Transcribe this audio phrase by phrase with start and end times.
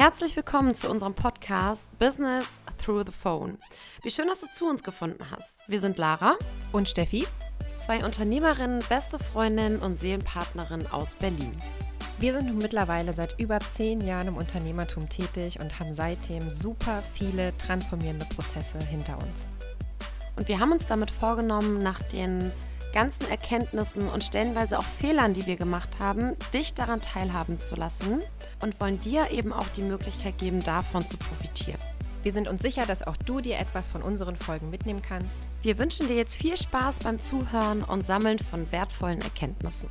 [0.00, 2.46] Herzlich willkommen zu unserem Podcast Business
[2.82, 3.58] Through the Phone.
[4.02, 5.58] Wie schön, dass du zu uns gefunden hast.
[5.68, 6.38] Wir sind Lara
[6.72, 7.26] und Steffi,
[7.78, 11.54] zwei Unternehmerinnen, beste Freundinnen und Seelenpartnerinnen aus Berlin.
[12.18, 17.02] Wir sind nun mittlerweile seit über zehn Jahren im Unternehmertum tätig und haben seitdem super
[17.12, 19.46] viele transformierende Prozesse hinter uns.
[20.34, 22.50] Und wir haben uns damit vorgenommen, nach den
[22.92, 28.20] ganzen Erkenntnissen und stellenweise auch Fehlern, die wir gemacht haben, dich daran teilhaben zu lassen
[28.62, 31.78] und wollen dir eben auch die Möglichkeit geben, davon zu profitieren.
[32.22, 35.40] Wir sind uns sicher, dass auch du dir etwas von unseren Folgen mitnehmen kannst.
[35.62, 39.88] Wir wünschen dir jetzt viel Spaß beim Zuhören und Sammeln von wertvollen Erkenntnissen.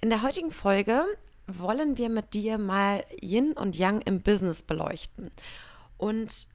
[0.00, 1.02] In der heutigen Folge
[1.46, 5.30] wollen wir mit dir mal Yin und Yang im Business beleuchten.
[5.96, 6.46] Und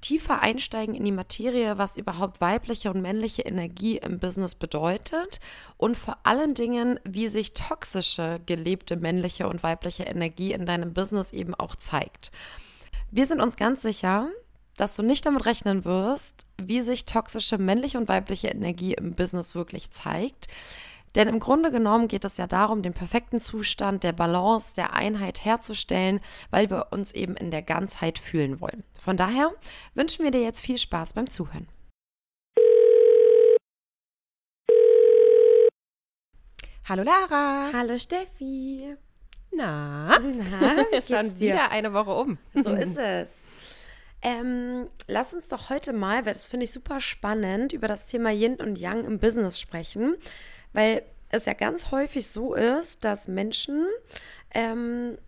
[0.00, 5.40] tiefer einsteigen in die Materie, was überhaupt weibliche und männliche Energie im Business bedeutet
[5.76, 11.32] und vor allen Dingen, wie sich toxische gelebte männliche und weibliche Energie in deinem Business
[11.32, 12.30] eben auch zeigt.
[13.10, 14.28] Wir sind uns ganz sicher,
[14.76, 19.54] dass du nicht damit rechnen wirst, wie sich toxische männliche und weibliche Energie im Business
[19.54, 20.48] wirklich zeigt.
[21.14, 25.44] Denn im Grunde genommen geht es ja darum, den perfekten Zustand der Balance, der Einheit
[25.44, 26.20] herzustellen,
[26.50, 28.84] weil wir uns eben in der Ganzheit fühlen wollen.
[29.00, 29.52] Von daher
[29.94, 31.68] wünschen wir dir jetzt viel Spaß beim Zuhören.
[36.88, 37.70] Hallo Lara.
[37.74, 38.96] Hallo Steffi.
[39.50, 42.38] Na, Na schon wieder eine Woche um.
[42.54, 43.34] So ist es.
[44.22, 48.30] Ähm, lass uns doch heute mal, weil das finde ich super spannend, über das Thema
[48.30, 50.16] Yin und Yang im Business sprechen.
[50.72, 53.86] Weil es ja ganz häufig so ist, dass Menschen
[54.54, 55.18] ähm,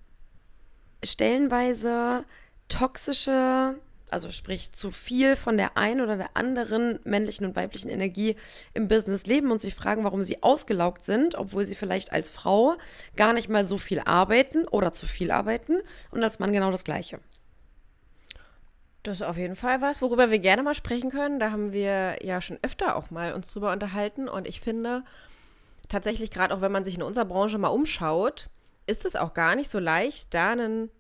[1.05, 2.25] stellenweise
[2.69, 3.75] toxische,
[4.11, 8.37] also sprich zu viel von der einen oder der anderen männlichen und weiblichen Energie
[8.75, 12.77] im Business leben und sich fragen, warum sie ausgelaugt sind, obwohl sie vielleicht als Frau
[13.17, 15.79] gar nicht mal so viel arbeiten oder zu viel arbeiten
[16.11, 17.21] und als Mann genau das Gleiche.
[19.03, 21.41] Das ist auf jeden Fall was, worüber wir gerne mal sprechen können.
[21.41, 25.05] Da haben wir ja schon öfter auch mal uns drüber unterhalten und ich finde,
[25.91, 28.49] tatsächlich gerade auch wenn man sich in unserer Branche mal umschaut,
[28.87, 30.91] ist es auch gar nicht so leicht, da einen,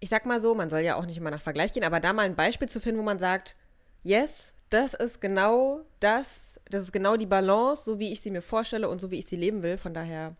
[0.00, 2.12] ich sag mal so, man soll ja auch nicht immer nach Vergleich gehen, aber da
[2.12, 3.56] mal ein Beispiel zu finden, wo man sagt,
[4.02, 8.42] yes, das ist genau das, das ist genau die Balance, so wie ich sie mir
[8.42, 9.76] vorstelle und so wie ich sie leben will.
[9.76, 10.34] Von daher,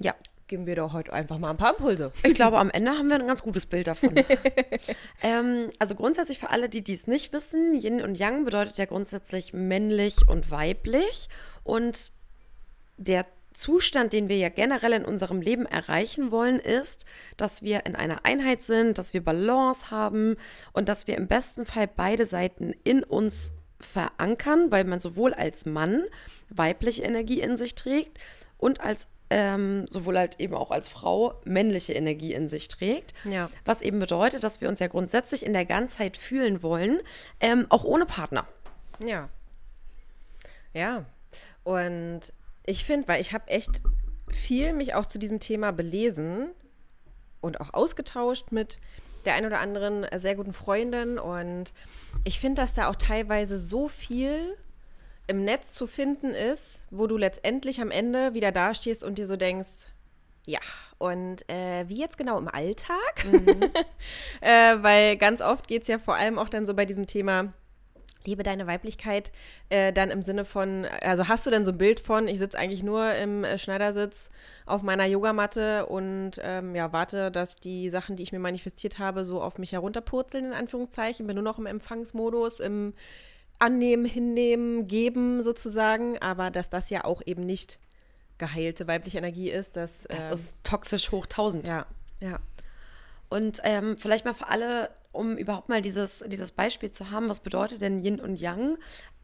[0.00, 0.14] ja,
[0.48, 2.12] geben wir doch heute einfach mal ein paar Impulse.
[2.24, 4.14] Ich glaube, am Ende haben wir ein ganz gutes Bild davon.
[5.22, 9.52] ähm, also grundsätzlich für alle, die dies nicht wissen, Yin und Yang bedeutet ja grundsätzlich
[9.52, 11.28] männlich und weiblich.
[11.62, 12.12] Und
[12.96, 17.04] der Zustand, den wir ja generell in unserem Leben erreichen wollen, ist,
[17.36, 20.36] dass wir in einer Einheit sind, dass wir Balance haben
[20.72, 25.66] und dass wir im besten Fall beide Seiten in uns verankern, weil man sowohl als
[25.66, 26.04] Mann
[26.48, 28.18] weibliche Energie in sich trägt
[28.58, 33.14] und als ähm, sowohl halt eben auch als Frau männliche Energie in sich trägt.
[33.24, 33.50] Ja.
[33.64, 37.00] Was eben bedeutet, dass wir uns ja grundsätzlich in der Ganzheit fühlen wollen,
[37.40, 38.46] ähm, auch ohne Partner.
[39.04, 39.30] Ja.
[40.74, 41.06] Ja.
[41.64, 42.32] Und
[42.66, 43.82] ich finde, weil ich habe echt
[44.30, 46.50] viel mich auch zu diesem Thema belesen
[47.40, 48.78] und auch ausgetauscht mit
[49.24, 51.18] der ein oder anderen sehr guten Freundin.
[51.18, 51.72] Und
[52.24, 54.56] ich finde, dass da auch teilweise so viel
[55.26, 59.36] im Netz zu finden ist, wo du letztendlich am Ende wieder dastehst und dir so
[59.36, 59.86] denkst,
[60.44, 60.58] ja,
[60.98, 63.24] und äh, wie jetzt genau im Alltag?
[63.24, 63.62] Mhm.
[64.40, 67.52] äh, weil ganz oft geht es ja vor allem auch dann so bei diesem Thema,
[68.26, 69.32] lebe deine Weiblichkeit
[69.68, 72.58] äh, dann im Sinne von, also hast du denn so ein Bild von, ich sitze
[72.58, 74.30] eigentlich nur im äh, Schneidersitz
[74.66, 79.24] auf meiner Yogamatte und ähm, ja, warte, dass die Sachen, die ich mir manifestiert habe,
[79.24, 82.94] so auf mich herunterpurzeln, in Anführungszeichen, bin nur noch im Empfangsmodus, im
[83.58, 87.78] Annehmen, Hinnehmen, Geben sozusagen, aber dass das ja auch eben nicht
[88.38, 91.68] geheilte weibliche Energie ist, das, das ähm, ist toxisch hoch 1000.
[91.68, 91.86] Ja,
[92.20, 92.40] ja.
[93.28, 97.40] Und ähm, vielleicht mal für alle um überhaupt mal dieses, dieses Beispiel zu haben, was
[97.40, 98.78] bedeutet denn Yin und Yang?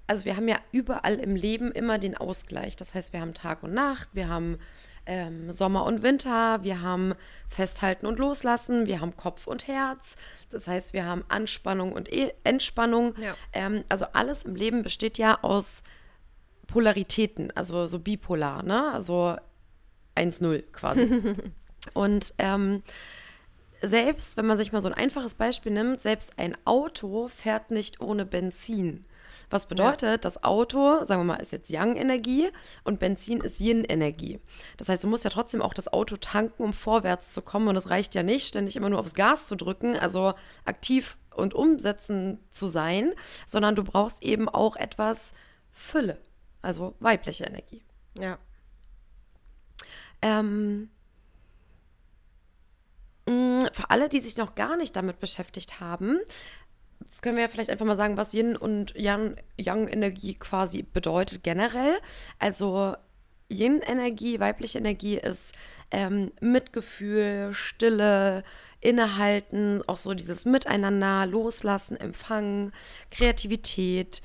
[0.07, 2.77] Also wir haben ja überall im Leben immer den Ausgleich.
[2.77, 4.59] Das heißt, wir haben Tag und Nacht, wir haben
[5.09, 7.15] ähm, Sommer und Winter, wir haben
[7.49, 10.17] Festhalten und Loslassen, wir haben Kopf und Herz.
[10.51, 13.15] Das heißt, wir haben Anspannung und e Entspannung.
[13.19, 13.35] Ja.
[13.53, 15.83] Ähm, also alles im Leben besteht ja aus
[16.67, 18.93] Polaritäten, also so bipolar, ne?
[18.93, 19.37] Also
[20.15, 21.35] 1-0 quasi.
[21.95, 22.83] und ähm,
[23.83, 28.01] selbst, wenn man sich mal so ein einfaches Beispiel nimmt, selbst ein Auto fährt nicht
[28.01, 29.05] ohne Benzin.
[29.51, 30.17] Was bedeutet, ja.
[30.19, 32.51] das Auto, sagen wir mal, ist jetzt Yang-Energie
[32.85, 34.41] und Benzin ist Yin-Energie.
[34.77, 37.69] Das heißt, du musst ja trotzdem auch das Auto tanken, um vorwärts zu kommen.
[37.69, 40.35] Und es reicht ja nicht, ständig immer nur aufs Gas zu drücken, also
[40.65, 43.15] aktiv und umsetzen zu sein,
[43.47, 45.33] sondern du brauchst eben auch etwas
[45.71, 46.19] Fülle,
[46.61, 47.83] also weibliche Energie.
[48.19, 48.39] Ja.
[50.21, 50.91] Ähm,
[53.73, 56.19] für alle, die sich noch gar nicht damit beschäftigt haben,
[57.21, 61.43] können wir ja vielleicht einfach mal sagen, was Yin und Yang, Yang Energie quasi bedeutet
[61.43, 61.99] generell.
[62.39, 62.95] Also
[63.51, 65.55] Yin-Energie, weibliche Energie ist
[65.91, 68.45] ähm, Mitgefühl, Stille,
[68.81, 72.73] Innehalten, auch so dieses Miteinander, Loslassen, Empfangen,
[73.11, 74.23] Kreativität,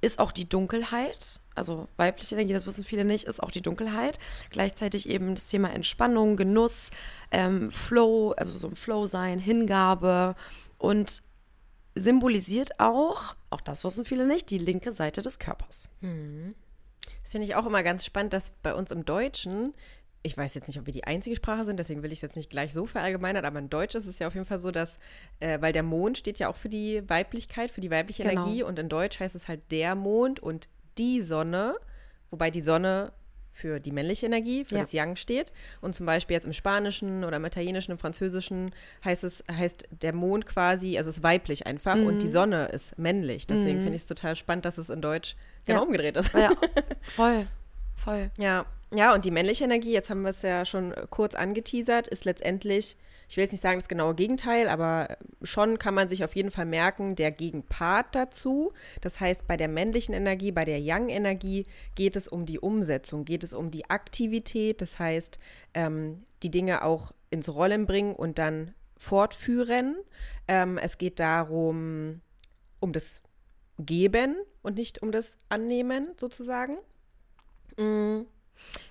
[0.00, 1.40] ist auch die Dunkelheit.
[1.56, 4.18] Also weibliche Energie, das wissen viele nicht, ist auch die Dunkelheit.
[4.50, 6.90] Gleichzeitig eben das Thema Entspannung, Genuss,
[7.30, 10.34] ähm, Flow, also so ein Flow sein, Hingabe
[10.78, 11.22] und
[11.96, 15.88] symbolisiert auch, auch das wissen viele nicht, die linke Seite des Körpers.
[16.00, 16.54] Hm.
[17.22, 19.74] Das finde ich auch immer ganz spannend, dass bei uns im Deutschen,
[20.22, 22.36] ich weiß jetzt nicht, ob wir die einzige Sprache sind, deswegen will ich es jetzt
[22.36, 24.98] nicht gleich so verallgemeinern, aber in Deutsch ist es ja auf jeden Fall so, dass,
[25.40, 28.42] äh, weil der Mond steht ja auch für die Weiblichkeit, für die weibliche genau.
[28.42, 31.76] Energie und in Deutsch heißt es halt der Mond und die Sonne,
[32.30, 33.12] wobei die Sonne
[33.56, 34.82] für die männliche Energie, für ja.
[34.82, 35.52] das Yang steht.
[35.80, 38.72] Und zum Beispiel jetzt im Spanischen oder im Italienischen, im Französischen
[39.02, 42.06] heißt es, heißt der Mond quasi, also es ist weiblich einfach mhm.
[42.06, 43.46] und die Sonne ist männlich.
[43.46, 43.82] Deswegen mhm.
[43.82, 45.84] finde ich es total spannend, dass es in Deutsch genau ja.
[45.86, 46.34] umgedreht ist.
[46.34, 46.50] Ja,
[47.02, 47.46] voll,
[47.96, 48.30] voll.
[48.38, 52.24] Ja, ja, und die männliche Energie, jetzt haben wir es ja schon kurz angeteasert, ist
[52.24, 52.96] letztendlich
[53.28, 56.50] ich will jetzt nicht sagen das genaue Gegenteil, aber schon kann man sich auf jeden
[56.50, 58.72] Fall merken, der Gegenpart dazu.
[59.00, 63.42] Das heißt, bei der männlichen Energie, bei der Yang-Energie geht es um die Umsetzung, geht
[63.42, 65.38] es um die Aktivität, das heißt,
[65.74, 69.96] ähm, die Dinge auch ins Rollen bringen und dann fortführen.
[70.46, 72.20] Ähm, es geht darum,
[72.78, 73.22] um das
[73.78, 76.78] Geben und nicht um das Annehmen sozusagen.
[77.76, 78.26] Mhm.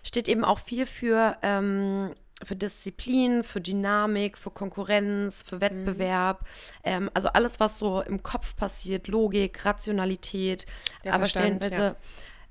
[0.03, 6.41] Steht eben auch viel für ähm, für Disziplin, für Dynamik, für Konkurrenz, für Wettbewerb.
[6.41, 6.45] Mhm.
[6.83, 10.65] Ähm, also alles, was so im Kopf passiert, Logik, Rationalität,
[11.03, 11.83] Der aber Verstand, stellenweise.
[11.83, 11.95] Ja.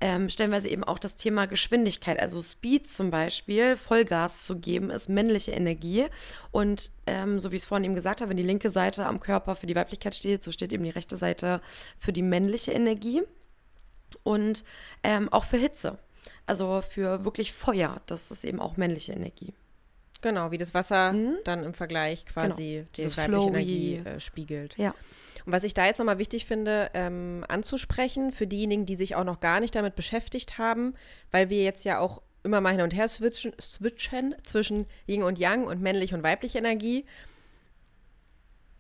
[0.01, 5.09] Ähm, stellenweise eben auch das Thema Geschwindigkeit, also Speed zum Beispiel, Vollgas zu geben, ist
[5.09, 6.07] männliche Energie.
[6.51, 9.21] Und ähm, so wie ich es vorhin eben gesagt habe, wenn die linke Seite am
[9.21, 11.61] Körper für die Weiblichkeit steht, so steht eben die rechte Seite
[11.97, 13.23] für die männliche Energie.
[14.25, 14.65] Und
[15.05, 15.99] ähm, auch für Hitze,
[16.45, 19.55] also für wirklich Feuer, das ist eben auch männliche Energie.
[20.25, 21.37] Genau, wie das Wasser mhm.
[21.45, 23.09] dann im Vergleich quasi genau.
[23.11, 24.75] die weibliche Energie äh, spiegelt.
[24.79, 24.95] Ja.
[25.45, 29.25] Und was ich da jetzt nochmal wichtig finde, ähm, anzusprechen, für diejenigen, die sich auch
[29.25, 30.95] noch gar nicht damit beschäftigt haben,
[31.31, 35.39] weil wir jetzt ja auch immer mal hin und her switchen, switchen zwischen Yin und
[35.39, 37.05] Yang und männlich und weibliche Energie,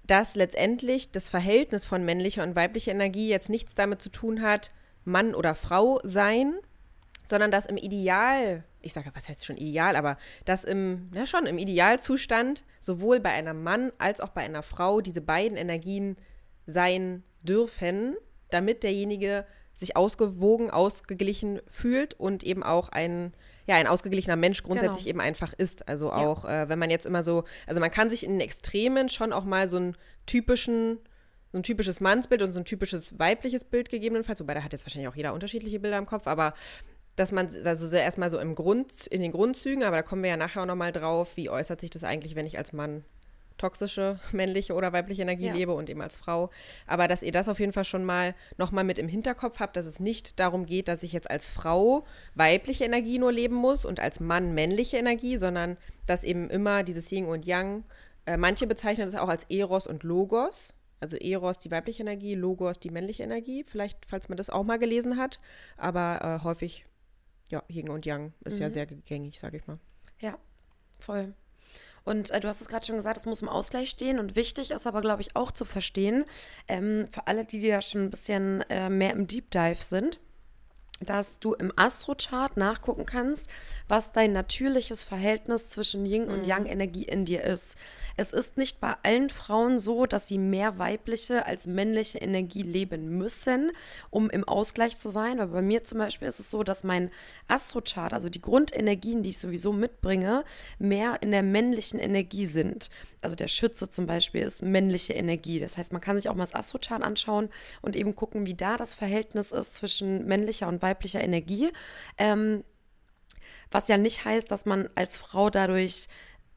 [0.06, 4.70] dass letztendlich das Verhältnis von männlicher und weiblicher Energie jetzt nichts damit zu tun hat,
[5.05, 6.55] Mann oder Frau sein,
[7.25, 11.47] sondern dass im Ideal ich sage, was heißt schon ideal, aber dass im, ja schon,
[11.47, 16.17] im Idealzustand sowohl bei einem Mann als auch bei einer Frau diese beiden Energien
[16.67, 18.17] sein dürfen,
[18.50, 23.32] damit derjenige sich ausgewogen, ausgeglichen fühlt und eben auch ein,
[23.67, 25.11] ja, ein ausgeglichener Mensch grundsätzlich genau.
[25.11, 25.88] eben einfach ist.
[25.88, 26.62] Also auch, ja.
[26.62, 29.44] äh, wenn man jetzt immer so, also man kann sich in den Extremen schon auch
[29.44, 29.97] mal so einen
[30.27, 30.99] typischen
[31.50, 34.85] so ein typisches Mannsbild und so ein typisches weibliches Bild gegebenenfalls, wobei da hat jetzt
[34.87, 36.53] wahrscheinlich auch jeder unterschiedliche Bilder im Kopf, aber
[37.17, 40.31] dass man, also so erstmal so im Grund, in den Grundzügen, aber da kommen wir
[40.31, 43.05] ja nachher auch nochmal drauf, wie äußert sich das eigentlich, wenn ich als Mann
[43.57, 45.55] toxische männliche oder weibliche Energie ja.
[45.55, 46.51] lebe und eben als Frau.
[46.87, 49.87] Aber dass ihr das auf jeden Fall schon mal nochmal mit im Hinterkopf habt, dass
[49.87, 52.05] es nicht darum geht, dass ich jetzt als Frau
[52.35, 57.11] weibliche Energie nur leben muss und als Mann männliche Energie, sondern dass eben immer dieses
[57.11, 57.85] Yin und Yang,
[58.27, 60.73] äh, manche bezeichnen das auch als Eros und Logos.
[61.01, 63.63] Also Eros die weibliche Energie, Logos die männliche Energie.
[63.65, 65.39] Vielleicht, falls man das auch mal gelesen hat.
[65.77, 66.87] Aber äh, häufig
[67.55, 68.63] ja, Yin und Yang ist mhm.
[68.63, 69.79] ja sehr gängig, sage ich mal.
[70.20, 70.37] Ja,
[70.99, 71.34] voll.
[72.05, 74.73] Und äh, du hast es gerade schon gesagt, es muss im Ausgleich stehen und wichtig
[74.73, 76.25] ist aber, glaube ich, auch zu verstehen,
[76.69, 80.19] ähm, für alle, die da schon ein bisschen äh, mehr im Deep Dive sind,
[81.01, 83.51] dass du im Astrochart nachgucken kannst,
[83.89, 86.44] was dein natürliches Verhältnis zwischen Yin und mhm.
[86.44, 87.77] Yang Energie in dir ist.
[88.17, 93.19] Es ist nicht bei allen Frauen so, dass sie mehr weibliche als männliche Energie leben
[93.19, 93.72] müssen,
[94.10, 95.41] um im Ausgleich zu sein.
[95.41, 97.10] Aber bei mir zum Beispiel ist es so, dass mein
[97.48, 100.44] Astrochart, also die Grundenergien, die ich sowieso mitbringe,
[100.79, 102.89] mehr in der männlichen Energie sind.
[103.25, 105.59] Also der Schütze zum Beispiel ist männliche Energie.
[105.59, 107.49] Das heißt, man kann sich auch mal das Astrochart anschauen
[107.81, 111.71] und eben gucken, wie da das Verhältnis ist zwischen männlicher und weiblicher Energie.
[112.19, 112.65] Ähm,
[113.71, 116.09] was ja nicht heißt, dass man als Frau dadurch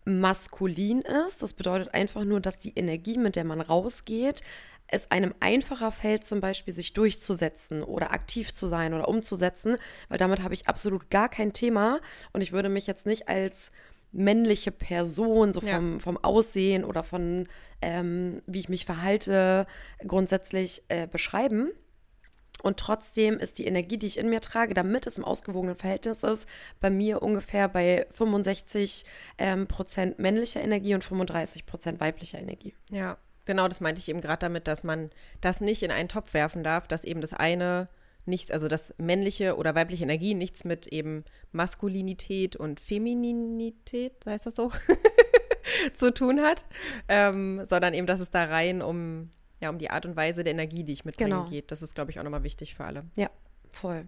[0.03, 1.41] maskulin ist.
[1.41, 4.41] Das bedeutet einfach nur, dass die Energie, mit der man rausgeht,
[4.87, 10.17] es einem einfacher fällt, zum Beispiel sich durchzusetzen oder aktiv zu sein oder umzusetzen, weil
[10.17, 11.99] damit habe ich absolut gar kein Thema
[12.31, 13.71] und ich würde mich jetzt nicht als
[14.17, 15.99] männliche Person, so vom, ja.
[15.99, 17.47] vom Aussehen oder von
[17.81, 19.67] ähm, wie ich mich verhalte,
[20.05, 21.69] grundsätzlich äh, beschreiben.
[22.63, 26.23] Und trotzdem ist die Energie, die ich in mir trage, damit es im ausgewogenen Verhältnis
[26.23, 29.05] ist, bei mir ungefähr bei 65
[29.37, 32.73] ähm, Prozent männlicher Energie und 35 Prozent weiblicher Energie.
[32.89, 36.33] Ja, genau, das meinte ich eben gerade damit, dass man das nicht in einen Topf
[36.33, 37.89] werfen darf, dass eben das eine
[38.27, 44.55] nicht, also das männliche oder weibliche Energie nichts mit eben Maskulinität und Femininität, heißt das
[44.55, 44.71] so,
[45.93, 46.65] zu tun hat,
[47.07, 50.53] ähm, sondern eben, dass es da rein um ja, um die Art und Weise der
[50.53, 51.45] Energie, die ich mitbringe, genau.
[51.45, 51.71] geht.
[51.71, 53.05] Das ist, glaube ich, auch nochmal wichtig für alle.
[53.15, 53.29] Ja,
[53.71, 54.07] voll.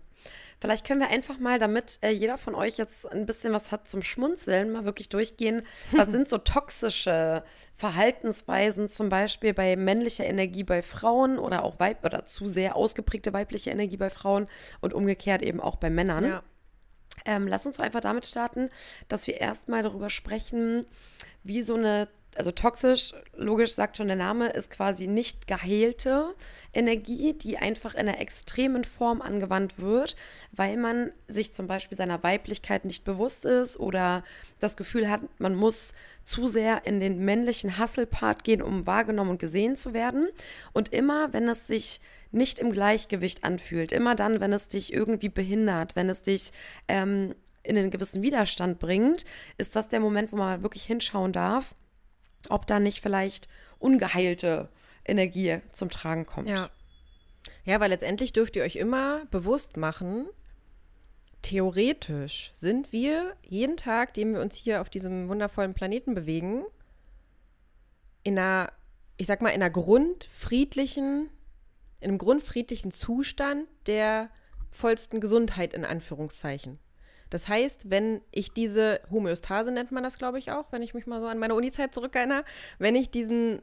[0.60, 3.88] Vielleicht können wir einfach mal, damit äh, jeder von euch jetzt ein bisschen was hat
[3.88, 5.62] zum Schmunzeln, mal wirklich durchgehen.
[5.92, 7.44] Was sind so toxische
[7.76, 13.32] Verhaltensweisen, zum Beispiel bei männlicher Energie bei Frauen oder auch Weib oder zu sehr ausgeprägte
[13.32, 14.48] weibliche Energie bei Frauen
[14.82, 16.26] und umgekehrt eben auch bei Männern?
[16.26, 16.44] Ja.
[17.26, 18.70] Ähm, lass uns einfach damit starten,
[19.08, 20.86] dass wir erstmal darüber sprechen,
[21.44, 22.08] wie so eine
[22.40, 26.34] also toxisch, logisch sagt schon der Name, ist quasi nicht geheilte
[26.74, 30.16] Energie, die einfach in einer extremen Form angewandt wird,
[30.54, 34.24] weil man sich zum Beispiel seiner Weiblichkeit nicht bewusst ist oder
[34.58, 35.94] das Gefühl hat, man muss
[36.24, 40.30] zu sehr in den männlichen Hustle-Part gehen, um wahrgenommen und gesehen zu werden.
[40.72, 42.00] Und immer, wenn es sich
[42.32, 46.54] nicht im Gleichgewicht anfühlt, immer dann, wenn es dich irgendwie behindert, wenn es dich
[46.88, 49.26] ähm, in einen gewissen Widerstand bringt,
[49.58, 51.76] ist das der Moment, wo man wirklich hinschauen darf
[52.48, 54.70] ob da nicht vielleicht ungeheilte
[55.06, 56.50] Energie zum Tragen kommt.
[56.50, 56.70] Ja.
[57.66, 60.28] Ja, weil letztendlich dürft ihr euch immer bewusst machen,
[61.42, 66.66] theoretisch sind wir jeden Tag, den wir uns hier auf diesem wundervollen Planeten bewegen,
[68.24, 68.72] in einer,
[69.18, 71.30] ich sag mal, in einer grundfriedlichen,
[72.00, 74.30] in einem grundfriedlichen Zustand der
[74.70, 76.80] vollsten Gesundheit in Anführungszeichen.
[77.30, 81.06] Das heißt, wenn ich diese Homöostase nennt man das, glaube ich, auch, wenn ich mich
[81.06, 82.44] mal so an meine Unizeit zurückerinnere,
[82.80, 83.62] wenn ich diesen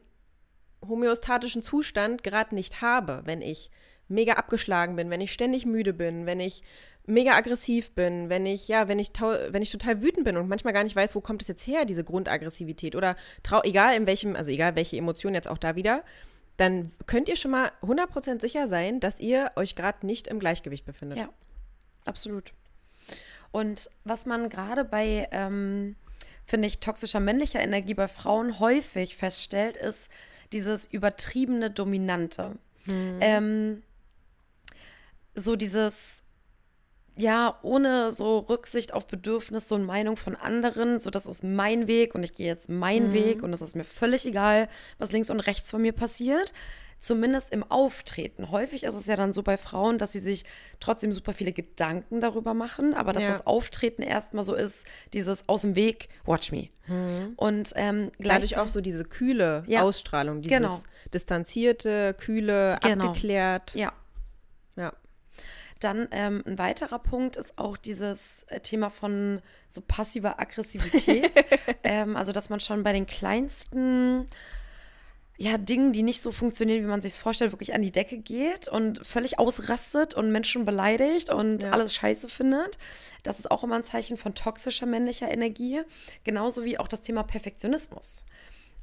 [0.87, 3.71] homöostatischen Zustand gerade nicht habe, wenn ich
[4.07, 6.63] mega abgeschlagen bin, wenn ich ständig müde bin, wenn ich
[7.05, 10.73] mega aggressiv bin, wenn ich, ja, wenn ich, wenn ich total wütend bin und manchmal
[10.73, 14.35] gar nicht weiß, wo kommt es jetzt her, diese Grundaggressivität oder trau egal in welchem,
[14.35, 16.03] also egal welche Emotion jetzt auch da wieder,
[16.57, 20.85] dann könnt ihr schon mal 100% sicher sein, dass ihr euch gerade nicht im Gleichgewicht
[20.85, 21.17] befindet.
[21.17, 21.29] Ja,
[22.05, 22.51] absolut.
[23.51, 25.95] Und was man gerade bei, ähm,
[26.45, 30.11] finde ich, toxischer männlicher Energie bei Frauen häufig feststellt, ist
[30.51, 32.57] dieses übertriebene Dominante.
[32.85, 33.17] Mhm.
[33.21, 33.83] Ähm,
[35.35, 36.23] so dieses,
[37.17, 42.15] ja, ohne so Rücksicht auf Bedürfnisse und Meinung von anderen, so das ist mein Weg
[42.15, 43.13] und ich gehe jetzt meinen mhm.
[43.13, 46.53] Weg und es ist mir völlig egal, was links und rechts von mir passiert
[46.99, 48.51] zumindest im Auftreten.
[48.51, 50.45] Häufig ist es ja dann so bei Frauen, dass sie sich
[50.79, 53.29] trotzdem super viele Gedanken darüber machen, aber dass ja.
[53.29, 56.69] das Auftreten erstmal so ist, dieses aus dem Weg, watch me.
[56.87, 57.33] Mhm.
[57.35, 59.83] Und ähm, dadurch auch so diese kühle ja.
[59.83, 60.79] Ausstrahlung, dieses genau.
[61.13, 63.05] distanzierte, kühle, genau.
[63.05, 63.73] abgeklärt.
[63.75, 63.93] Ja.
[64.75, 64.93] Ja.
[65.79, 71.45] Dann ähm, ein weiterer Punkt ist auch dieses äh, Thema von so passiver Aggressivität.
[71.83, 74.27] ähm, also, dass man schon bei den kleinsten
[75.39, 78.17] ja, Dingen, die nicht so funktionieren, wie man sich es vorstellt, wirklich an die Decke
[78.17, 81.71] geht und völlig ausrastet und Menschen beleidigt und ja.
[81.71, 82.79] alles scheiße findet.
[83.21, 85.81] Das ist auch immer ein Zeichen von toxischer männlicher Energie.
[86.23, 88.25] Genauso wie auch das Thema Perfektionismus.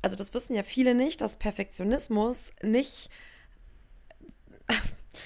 [0.00, 3.10] Also das wissen ja viele nicht, dass Perfektionismus nicht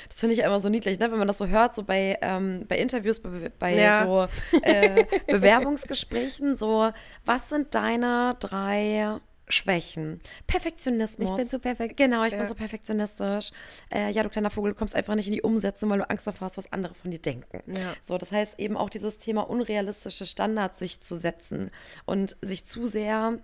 [0.08, 1.10] das finde ich immer so niedlich, ne?
[1.10, 4.04] wenn man das so hört, so bei, ähm, bei Interviews, bei, bei ja.
[4.04, 4.28] so
[4.62, 6.90] äh, Bewerbungsgesprächen, so,
[7.24, 10.20] was sind deine drei Schwächen.
[10.46, 11.30] Perfektionismus.
[11.30, 11.96] Ich bin so perfekt.
[11.96, 12.38] Genau, ich ja.
[12.38, 13.50] bin so perfektionistisch.
[13.90, 16.26] Äh, ja, du kleiner Vogel, du kommst einfach nicht in die Umsetzung, weil du Angst
[16.26, 17.62] davor hast, was andere von dir denken.
[17.66, 17.94] Ja.
[18.02, 21.70] So, das heißt eben auch dieses Thema unrealistische Standards sich zu setzen
[22.04, 23.38] und sich zu sehr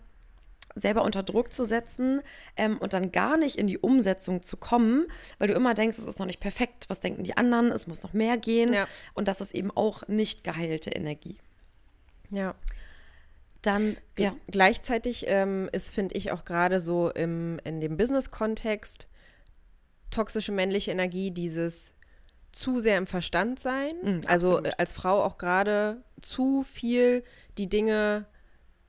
[0.75, 2.21] selber unter Druck zu setzen
[2.57, 5.07] ähm, und dann gar nicht in die Umsetzung zu kommen,
[5.38, 8.02] weil du immer denkst, es ist noch nicht perfekt, was denken die anderen, es muss
[8.02, 8.73] noch mehr gehen.
[8.73, 8.88] Ja.
[9.14, 11.38] Und das ist eben auch nicht geheilte Energie.
[12.31, 12.54] Ja
[13.66, 14.37] dann ja.
[14.49, 19.09] Gleichzeitig ähm, ist, finde ich, auch gerade so im, in dem Business-Kontext
[20.11, 21.93] toxische männliche Energie dieses
[22.52, 23.95] zu sehr im Verstand sein.
[24.02, 24.78] Mhm, also absolut.
[24.78, 27.25] als Frau auch gerade zu viel
[27.59, 28.26] die Dinge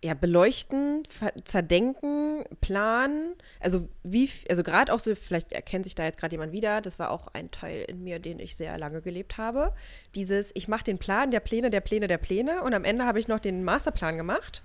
[0.05, 1.03] ja, beleuchten,
[1.45, 3.33] zerdenken, planen.
[3.59, 6.99] Also wie, also gerade auch so, vielleicht erkennt sich da jetzt gerade jemand wieder, das
[6.99, 9.73] war auch ein Teil in mir, den ich sehr lange gelebt habe.
[10.13, 13.19] Dieses, ich mache den Plan der Pläne, der Pläne, der Pläne und am Ende habe
[13.19, 14.61] ich noch den Masterplan gemacht.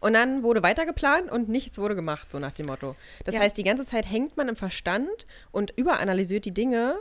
[0.00, 2.96] Und dann wurde weiter geplant und nichts wurde gemacht, so nach dem Motto.
[3.24, 3.40] Das ja.
[3.40, 7.00] heißt, die ganze Zeit hängt man im Verstand und überanalysiert die Dinge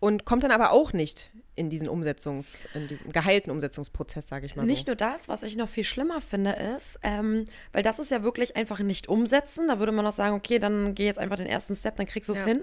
[0.00, 4.56] und kommt dann aber auch nicht in diesen Umsetzungs, in diesem geheilten Umsetzungsprozess, sage ich
[4.56, 4.66] mal.
[4.66, 4.90] Nicht so.
[4.90, 8.56] nur das, was ich noch viel schlimmer finde, ist, ähm, weil das ist ja wirklich
[8.56, 9.68] einfach nicht umsetzen.
[9.68, 12.28] Da würde man noch sagen, okay, dann geh jetzt einfach den ersten Step, dann kriegst
[12.28, 12.46] du es Ja.
[12.46, 12.62] hin.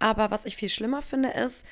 [0.00, 1.64] Aber was ich viel schlimmer finde, ist,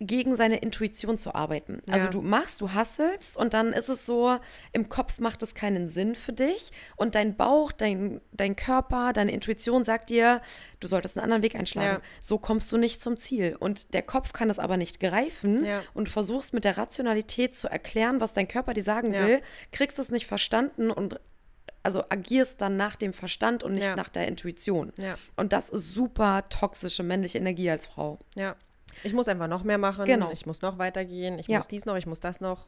[0.00, 1.82] gegen seine Intuition zu arbeiten.
[1.90, 2.10] Also Ja.
[2.12, 4.38] du machst, du hasselst und dann ist es so,
[4.72, 9.32] im Kopf macht es keinen Sinn für dich und dein Bauch, dein, dein Körper, deine
[9.32, 10.40] Intuition sagt dir,
[10.78, 11.96] du solltest einen anderen Weg einschlagen.
[12.00, 12.00] Ja.
[12.20, 13.56] So kommst du nicht zum Ziel.
[13.58, 15.82] Und der Kopf kann es aber nicht greifen Ja.
[15.94, 19.40] und du versuchst mit der Rationalität zu erklären, was dein Körper dir sagen will,
[19.72, 21.18] kriegst es nicht verstanden und
[21.82, 24.92] also agierst dann nach dem Verstand und nicht nach der Intuition.
[25.36, 28.18] Und das ist super toxische männliche Energie als Frau.
[28.36, 28.54] Ja.
[29.04, 30.04] Ich muss einfach noch mehr machen.
[30.04, 30.30] Genau.
[30.32, 31.38] Ich muss noch weitergehen.
[31.38, 31.58] Ich Ja.
[31.58, 32.66] muss dies noch, ich muss das noch.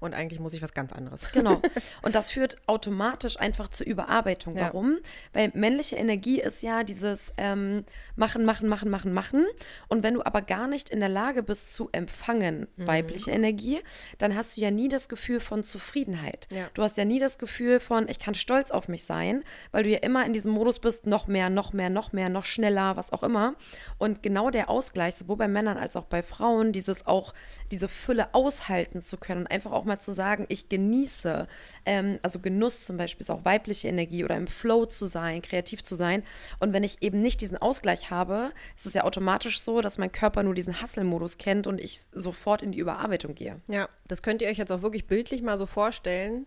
[0.00, 1.28] Und eigentlich muss ich was ganz anderes.
[1.40, 1.62] Genau.
[2.02, 4.56] Und das führt automatisch einfach zur Überarbeitung.
[4.56, 4.66] Ja.
[4.66, 4.98] Warum?
[5.32, 7.84] Weil männliche Energie ist ja dieses ähm,
[8.16, 9.46] Machen, Machen, Machen, Machen, Machen.
[9.88, 12.86] Und wenn du aber gar nicht in der Lage bist zu empfangen, Mhm.
[12.86, 13.80] weibliche Energie,
[14.18, 16.48] dann hast du ja nie das Gefühl von Zufriedenheit.
[16.50, 16.68] Ja.
[16.74, 19.90] Du hast ja nie das Gefühl von, ich kann stolz auf mich sein, weil du
[19.90, 23.12] ja immer in diesem Modus bist, noch mehr, noch mehr, noch mehr, noch schneller, was
[23.12, 23.54] auch immer.
[23.98, 27.34] Und genau der Ausgleich, sowohl bei Männern als auch bei Frauen, dieses auch,
[27.70, 31.46] diese Fülle aushalten zu können und einfach auch mal zu sagen, ich genieße,
[31.84, 35.82] ähm, also Genuss zum Beispiel ist auch weibliche Energie oder im Flow zu sein, kreativ
[35.82, 36.22] zu sein.
[36.58, 40.12] Und wenn ich eben nicht diesen Ausgleich habe, ist es ja automatisch so, dass mein
[40.12, 43.60] Körper nur diesen Hustle-Modus kennt und ich sofort in die Überarbeitung gehe.
[43.68, 46.46] Ja, das könnt ihr euch jetzt auch wirklich bildlich mal so vorstellen.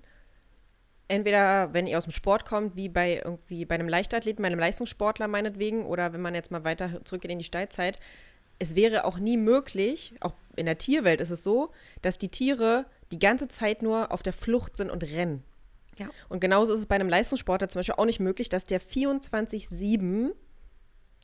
[1.09, 4.59] Entweder, wenn ihr aus dem Sport kommt, wie bei irgendwie bei einem Leichtathleten, bei einem
[4.59, 7.99] Leistungssportler meinetwegen, oder wenn man jetzt mal weiter zurückgeht in die Steinzeit.
[8.59, 11.71] Es wäre auch nie möglich, auch in der Tierwelt ist es so,
[12.01, 15.43] dass die Tiere die ganze Zeit nur auf der Flucht sind und rennen.
[15.97, 16.09] Ja.
[16.29, 20.31] Und genauso ist es bei einem Leistungssportler zum Beispiel auch nicht möglich, dass der 24-7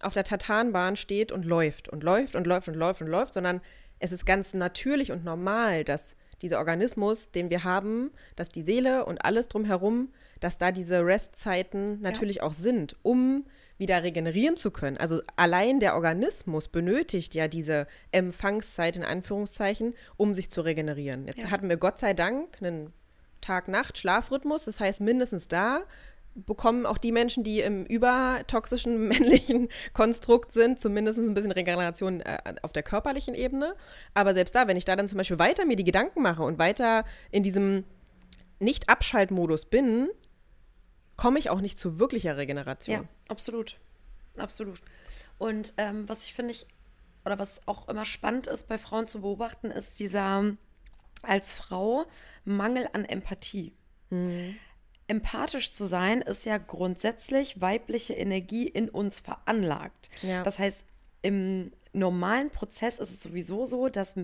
[0.02, 3.62] auf der Tatanbahn steht und läuft und läuft und läuft und läuft und läuft, sondern
[3.98, 9.06] es ist ganz natürlich und normal, dass dieser Organismus, den wir haben, dass die Seele
[9.06, 13.46] und alles drumherum, dass da diese Restzeiten natürlich auch sind, um
[13.80, 14.98] wieder regenerieren zu können.
[14.98, 21.26] Also allein der Organismus benötigt ja diese Empfangszeit in Anführungszeichen, um sich zu regenerieren.
[21.26, 21.52] Jetzt Ja.
[21.52, 22.94] hatten wir Gott sei Dank einen
[23.42, 25.84] Tag-Nacht-Schlafrhythmus, das heißt mindestens da
[26.36, 32.38] bekommen auch die Menschen, die im übertoxischen männlichen Konstrukt sind, zumindest ein bisschen Regeneration äh,
[32.62, 33.74] auf der körperlichen Ebene.
[34.14, 36.60] Aber selbst da, wenn ich da dann zum Beispiel weiter mir die Gedanken mache und
[36.60, 37.84] weiter in diesem
[38.60, 40.10] Nicht-Abschaltmodus bin,
[41.20, 43.02] komme ich auch nicht zu wirklicher Regeneration.
[43.02, 43.78] Ja, absolut.
[44.38, 44.82] Absolut.
[45.38, 46.66] Und ähm, was ich finde ich,
[47.26, 50.56] oder was auch immer spannend ist bei Frauen zu beobachten, ist dieser
[51.22, 52.06] als Frau
[52.46, 53.74] Mangel an Empathie.
[55.08, 60.10] Empathisch zu sein ist ja grundsätzlich weibliche Energie in uns veranlagt.
[60.22, 60.44] Ja.
[60.44, 60.86] Das heißt,
[61.22, 64.16] im normalen Prozess ist es sowieso so, dass,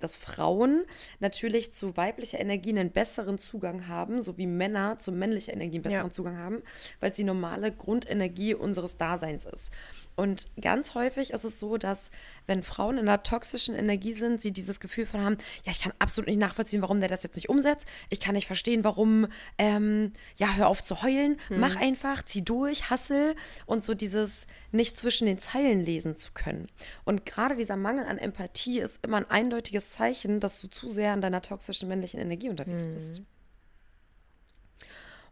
[0.00, 0.84] dass Frauen
[1.20, 5.82] natürlich zu weiblicher Energie einen besseren Zugang haben, so wie Männer zu männlicher Energie einen
[5.82, 6.12] besseren Ja.
[6.12, 6.62] Zugang haben,
[7.00, 9.72] weil es die normale Grundenergie unseres Daseins ist.
[10.16, 12.10] Und ganz häufig ist es so, dass
[12.46, 15.92] wenn Frauen in einer toxischen Energie sind, sie dieses Gefühl von haben, ja, ich kann
[15.98, 17.86] absolut nicht nachvollziehen, warum der das jetzt nicht umsetzt.
[18.08, 19.28] Ich kann nicht verstehen, warum,
[19.58, 23.34] ähm, ja, hör auf zu heulen, mach einfach, zieh durch, hassel
[23.66, 26.68] und so dieses nicht zwischen den Zeilen lesen zu können.
[27.04, 31.12] Und gerade dieser Mangel an Empathie ist immer ein eindeutiges Zeichen, dass du zu sehr
[31.14, 33.22] in deiner toxischen männlichen Energie unterwegs bist.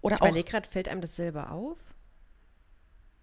[0.00, 1.78] Oder Ich auch, überlege gerade, fällt einem das selber auf?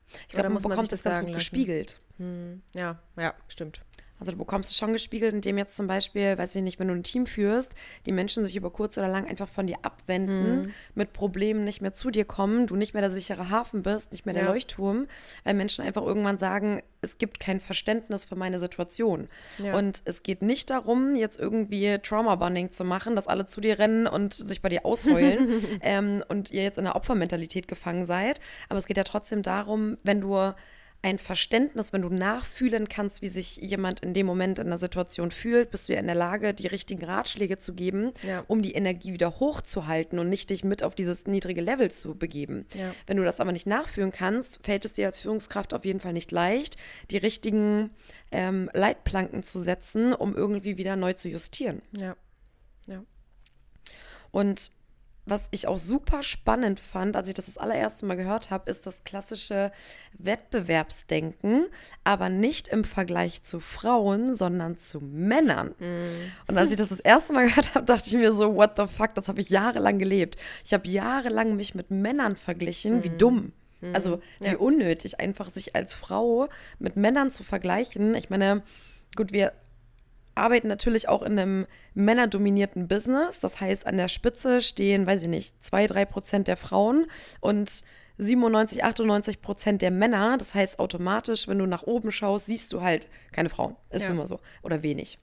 [0.10, 1.39] ich glaube, man bekommt das das ganz gut lassen?
[1.39, 2.00] gespiegelt.
[2.17, 3.82] Hm, ja, ja, stimmt.
[4.21, 6.93] Also du bekommst es schon gespiegelt, indem jetzt zum Beispiel, weiß ich nicht, wenn du
[6.93, 7.73] ein Team führst,
[8.05, 10.71] die Menschen sich über kurz oder lang einfach von dir abwenden, Mhm.
[10.93, 14.25] mit Problemen nicht mehr zu dir kommen, du nicht mehr der sichere Hafen bist, nicht
[14.27, 14.49] mehr der Ja.
[14.51, 15.07] Leuchtturm,
[15.43, 19.27] weil Menschen einfach irgendwann sagen, es gibt kein Verständnis für meine Situation.
[19.57, 19.75] Ja.
[19.75, 24.05] Und es geht nicht darum, jetzt irgendwie Trauma-Bonding zu machen, dass alle zu dir rennen
[24.05, 25.49] und sich bei dir ausheulen
[25.81, 28.39] ähm, und ihr jetzt in der Opfermentalität gefangen seid.
[28.69, 30.53] Aber es geht ja trotzdem darum, wenn du
[31.04, 35.32] ein Verständnis, wenn du nachfühlen kannst, wie sich jemand in dem Moment in der Situation
[35.32, 38.44] fühlt, bist du ja in der Lage, die richtigen Ratschläge zu geben, Ja.
[38.48, 42.68] um die Energie wieder hochzuhalten und nicht dich mit auf dieses niedrige Level zu begeben.
[42.76, 42.94] Ja.
[43.08, 46.14] Wenn du das aber nicht nachfühlen kannst, fällt es dir als Führungskraft auf jeden Fall
[46.14, 46.78] nicht leicht,
[47.10, 47.90] die richtigen
[48.32, 51.82] ähm, Leitplanken zu setzen, um irgendwie wieder neu zu justieren.
[51.98, 52.16] Ja.
[52.86, 53.04] Ja.
[54.32, 54.72] Und
[55.25, 58.88] was ich auch super spannend fand, als ich das das allererste Mal gehört habe, ist
[58.88, 59.71] das klassische
[60.17, 61.65] Wettbewerbsdenken,
[62.03, 65.75] aber nicht im Vergleich zu Frauen, sondern zu Männern.
[66.47, 68.88] Und als ich das das erste Mal gehört habe, dachte ich mir so, what the
[68.88, 70.38] fuck, das habe ich jahrelang gelebt.
[70.65, 73.53] Ich habe jahrelang mich mit Männern verglichen, wie dumm.
[73.93, 74.57] Also wie Ja.
[74.57, 78.13] unnötig, einfach sich als Frau mit Männern zu vergleichen.
[78.13, 78.62] Ich meine,
[79.15, 79.53] gut, wir
[80.36, 83.39] arbeiten natürlich auch in einem männerdominierten Business.
[83.39, 87.08] Das heißt, an der Spitze stehen, weiß ich nicht, zwei, drei Prozent der Frauen
[87.39, 87.84] und
[88.17, 90.38] 97, 98 Prozent der Männer.
[90.38, 93.76] Das heißt, automatisch, wenn du nach oben schaust, siehst du halt keine Frauen.
[93.89, 94.10] Ist Ja.
[94.10, 94.39] immer so.
[94.62, 95.17] Oder wenig.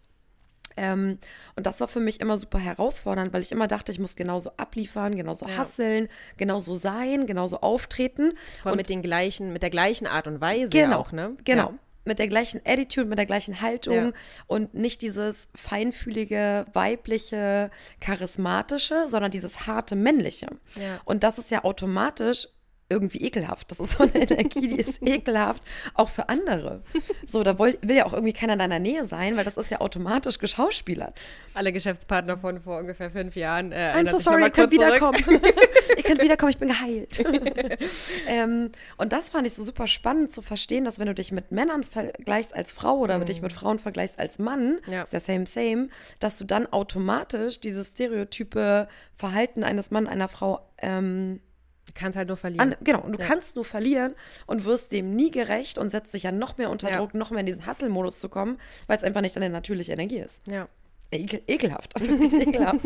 [0.77, 1.19] Ähm,
[1.57, 4.51] und das war für mich immer super herausfordernd, weil ich immer dachte, ich muss genauso
[4.59, 5.57] abliefern, genauso Ja.
[5.57, 8.35] hasseln, genauso sein, genauso auftreten.
[8.63, 11.37] Vor allem mit den gleichen, mit der gleichen Art und Weise Genau, auch, ne?
[11.45, 11.71] Genau.
[11.71, 11.79] Ja.
[12.09, 14.13] Mit der gleichen Attitude, mit der gleichen Haltung Ja.
[14.47, 20.49] und nicht dieses feinfühlige, weibliche, charismatische, sondern dieses harte, männliche.
[20.75, 21.01] Ja.
[21.05, 22.49] Und das ist ja automatisch
[22.91, 23.71] irgendwie ekelhaft.
[23.71, 25.63] Das ist so eine Energie, die ist ekelhaft,
[25.95, 26.83] auch für andere.
[27.27, 29.71] So, da will, will ja auch irgendwie keiner in deiner Nähe sein, weil das ist
[29.71, 31.21] ja automatisch geschauspielert.
[31.55, 33.73] Alle Geschäftspartner von vor ungefähr fünf Jahren.
[33.73, 34.87] Äh, I'm so sorry, ihr könnt zurück.
[34.87, 35.25] wiederkommen.
[35.97, 37.19] ihr könnt wiederkommen, ich bin geheilt.
[38.27, 41.53] ähm, und das fand ich so super spannend zu verstehen, dass wenn du dich mit
[41.53, 45.03] Männern vergleichst als Frau oder dich mit Frauen vergleichst als Mann, Ja.
[45.03, 45.89] ist ja same, same,
[46.21, 51.41] dass du dann automatisch dieses stereotype Verhalten eines Mann, einer Frau ähm,
[51.89, 52.75] Du kannst halt nur verlieren.
[52.75, 53.27] an, genau, und du Ja.
[53.27, 54.15] kannst nur verlieren
[54.47, 56.99] und wirst dem nie gerecht und setzt dich ja noch mehr unter Ja.
[56.99, 60.19] Druck, noch mehr in diesen Hustle-Modus zu kommen, weil es einfach nicht deine natürliche Energie
[60.19, 60.43] ist.
[60.51, 60.69] ja.
[61.11, 62.85] Ekel, ekelhaft, wirklich ekelhaft.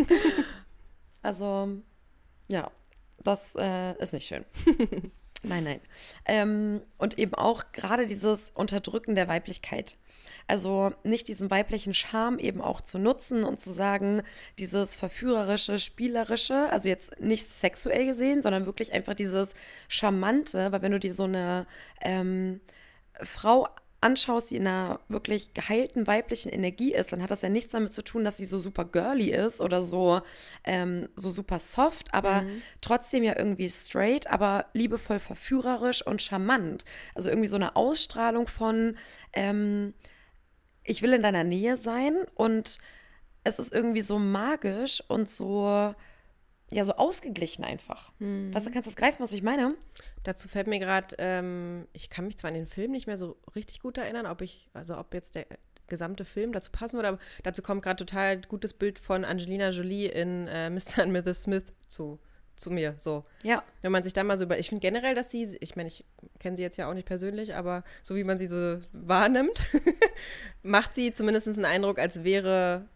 [1.22, 1.68] Also,
[2.48, 2.70] ja,
[3.24, 4.44] das äh, ist nicht schön.
[5.42, 5.80] nein, nein.
[6.26, 9.96] Ähm, und eben auch gerade dieses Unterdrücken der Weiblichkeit.
[10.52, 14.20] Also nicht diesen weiblichen Charme eben auch zu nutzen und zu sagen,
[14.58, 19.54] dieses verführerische, spielerische, also jetzt nicht sexuell gesehen, sondern wirklich einfach dieses
[19.88, 21.66] charmante, weil wenn du dir so eine
[22.02, 22.60] ähm,
[23.22, 23.66] Frau
[24.02, 27.94] anschaust, die in einer wirklich geheilten weiblichen Energie ist, dann hat das ja nichts damit
[27.94, 30.20] zu tun, dass sie so super girly ist oder so,
[30.64, 32.44] ähm, so super soft, aber
[32.82, 36.84] trotzdem ja irgendwie straight, aber liebevoll verführerisch und charmant.
[37.14, 38.98] Also irgendwie so eine Ausstrahlung von,
[39.32, 39.94] ähm,
[40.84, 42.78] ich will in deiner Nähe sein und
[43.44, 45.94] es ist irgendwie so magisch und so,
[46.70, 48.12] ja, so ausgeglichen einfach.
[48.54, 49.74] Weißt du, kannst du das greifen, was ich meine?
[50.22, 53.36] Dazu fällt mir gerade, ähm, ich kann mich zwar an den Film nicht mehr so
[53.54, 55.46] richtig gut erinnern, ob ich, also ob jetzt der
[55.88, 60.06] gesamte Film dazu passen würde, aber dazu kommt gerade total gutes Bild von Angelina Jolie
[60.06, 61.04] in äh, Mr.
[61.04, 61.42] und Mrs.
[61.42, 62.18] Smith zu,
[62.56, 62.94] zu mir.
[62.98, 63.24] So.
[63.42, 63.62] Ja.
[63.80, 64.58] Wenn man sich da mal so über.
[64.58, 66.04] Ich finde generell, dass sie, ich meine, ich
[66.38, 69.64] kenne sie jetzt ja auch nicht persönlich, aber so wie man sie so wahrnimmt,
[70.62, 72.88] macht sie zumindest einen Eindruck, als wäre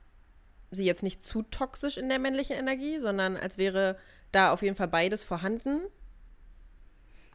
[0.70, 3.96] sie jetzt nicht zu toxisch in der männlichen Energie, sondern als wäre
[4.32, 5.80] da auf jeden Fall beides vorhanden.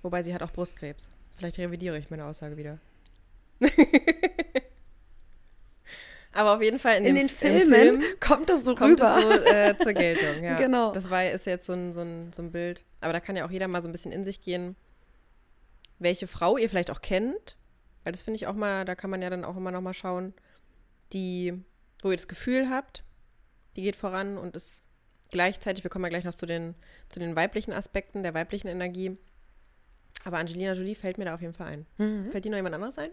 [0.01, 1.09] Wobei sie hat auch Brustkrebs.
[1.37, 2.79] Vielleicht revidiere ich meine Aussage wieder.
[6.33, 9.17] aber auf jeden Fall in, In den Filmen Film kommt es so kommt rüber.
[9.17, 10.43] es so äh, zur Geltung.
[10.43, 10.57] Ja.
[10.57, 10.91] Genau.
[10.91, 12.83] Das war, ist jetzt so ein, so, ein, so ein Bild.
[13.01, 14.75] Aber da kann ja auch jeder mal so ein bisschen in sich gehen,
[15.99, 17.57] welche Frau ihr vielleicht auch kennt.
[18.03, 19.93] Weil das finde ich auch mal, da kann man ja dann auch immer noch mal
[19.93, 20.33] schauen,
[21.13, 21.53] die,
[22.01, 23.03] wo ihr das Gefühl habt,
[23.75, 24.87] die geht voran und ist
[25.29, 26.75] gleichzeitig, wir kommen ja gleich noch zu den,
[27.09, 29.17] zu den weiblichen Aspekten, der weiblichen Energie.
[30.23, 31.85] Aber Angelina Jolie fällt mir da auf jeden Fall ein.
[31.97, 32.31] Mhm.
[32.31, 33.11] Fällt dir noch jemand anderes ein,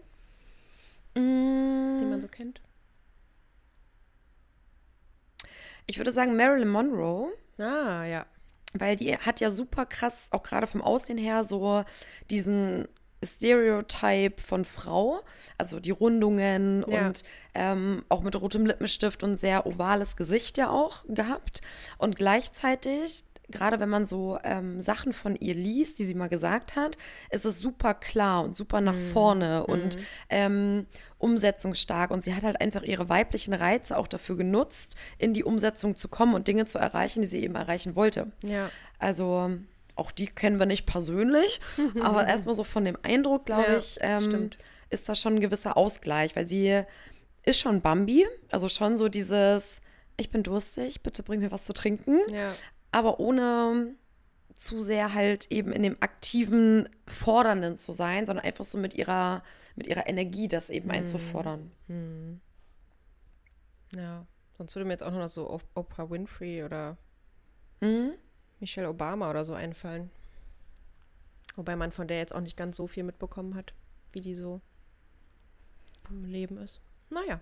[1.15, 2.61] Mm, den man so kennt?
[5.87, 8.25] Ich würde sagen Marilyn Monroe, Ah, ja.
[8.73, 11.83] weil die hat ja super krass, auch gerade vom Aussehen her, so
[12.29, 12.87] diesen
[13.23, 15.21] Stereotype von Frau,
[15.57, 17.07] also die Rundungen Ja.
[17.07, 21.61] und ähm, auch mit rotem Lippenstift und sehr ovales Gesicht ja auch gehabt.
[21.97, 26.75] Und gleichzeitig, gerade wenn man so ähm, Sachen von ihr liest, die sie mal gesagt
[26.75, 26.97] hat,
[27.29, 29.97] ist es super klar und super nach vorne und
[30.29, 30.85] ähm,
[31.17, 32.11] umsetzungsstark.
[32.11, 36.07] Und sie hat halt einfach ihre weiblichen Reize auch dafür genutzt, in die Umsetzung zu
[36.07, 38.31] kommen und Dinge zu erreichen, die sie eben erreichen wollte.
[38.43, 38.69] Ja.
[38.97, 39.51] Also
[39.95, 41.59] auch die kennen wir nicht persönlich,
[42.01, 44.49] aber erstmal so von dem Eindruck, glaube Ja, ich, ähm,
[44.89, 46.83] ist da schon ein gewisser Ausgleich, weil sie
[47.43, 49.81] ist schon Bambi, also schon so dieses,
[50.17, 52.53] ich bin durstig, bitte bring mir was zu trinken, Ja.
[52.91, 53.95] Aber ohne
[54.55, 59.41] zu sehr halt eben in dem aktiven Fordernden zu sein, sondern einfach so mit ihrer,
[59.75, 61.71] mit ihrer Energie das eben einzufordern.
[63.95, 64.25] Ja,
[64.57, 66.97] sonst würde mir jetzt auch noch so Op- Oprah Winfrey oder
[67.81, 68.11] Mhm.
[68.59, 70.11] Michelle Obama oder so einfallen.
[71.55, 73.73] Wobei man von der jetzt auch nicht ganz so viel mitbekommen hat,
[74.11, 74.59] wie die so
[76.09, 76.81] im Leben ist.
[77.09, 77.39] Naja.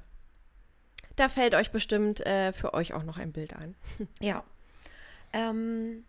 [1.15, 3.75] Da fällt euch bestimmt äh, für euch auch noch ein Bild ein.
[4.19, 4.43] Ja.
[5.33, 6.03] Ähm,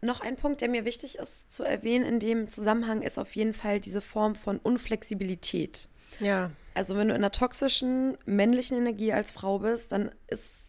[0.00, 3.54] noch ein Punkt, der mir wichtig ist zu erwähnen in dem Zusammenhang, ist auf jeden
[3.54, 5.88] Fall diese Form von Unflexibilität.
[6.20, 6.50] Ja.
[6.74, 10.64] Also wenn du in einer toxischen männlichen Energie als Frau bist, dann ist,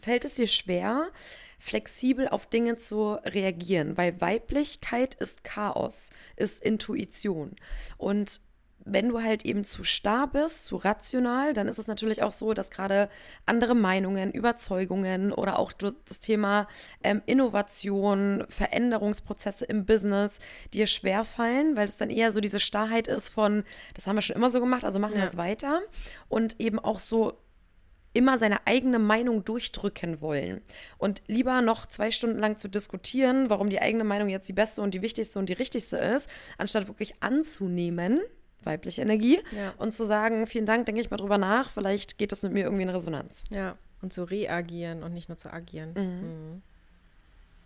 [0.00, 1.10] fällt es dir schwer,
[1.58, 7.56] flexibel auf Dinge zu reagieren, weil Weiblichkeit ist Chaos, ist Intuition.
[7.96, 8.40] Und
[8.92, 12.54] wenn du halt eben zu starr bist, zu rational, dann ist es natürlich auch so,
[12.54, 13.08] dass gerade
[13.46, 16.66] andere Meinungen, Überzeugungen oder auch das Thema
[17.02, 20.38] ähm, Innovation, Veränderungsprozesse im Business
[20.72, 24.36] dir schwerfallen, weil es dann eher so diese Starrheit ist von, das haben wir schon
[24.36, 25.80] immer so gemacht, also machen wir es weiter.
[26.28, 27.34] Und eben auch so
[28.14, 30.62] immer seine eigene Meinung durchdrücken wollen.
[30.96, 34.82] Und lieber noch zwei Stunden lang zu diskutieren, warum die eigene Meinung jetzt die beste
[34.82, 38.20] und die wichtigste und die richtigste ist, anstatt wirklich anzunehmen,
[38.68, 39.74] weibliche Energie, ja.
[39.78, 42.64] und zu sagen, vielen Dank, denke ich mal drüber nach, vielleicht geht das mit mir
[42.64, 43.42] irgendwie in Resonanz.
[43.50, 45.92] Ja, und zu reagieren und nicht nur zu agieren.
[45.94, 46.52] Mhm.
[46.52, 46.62] Mhm.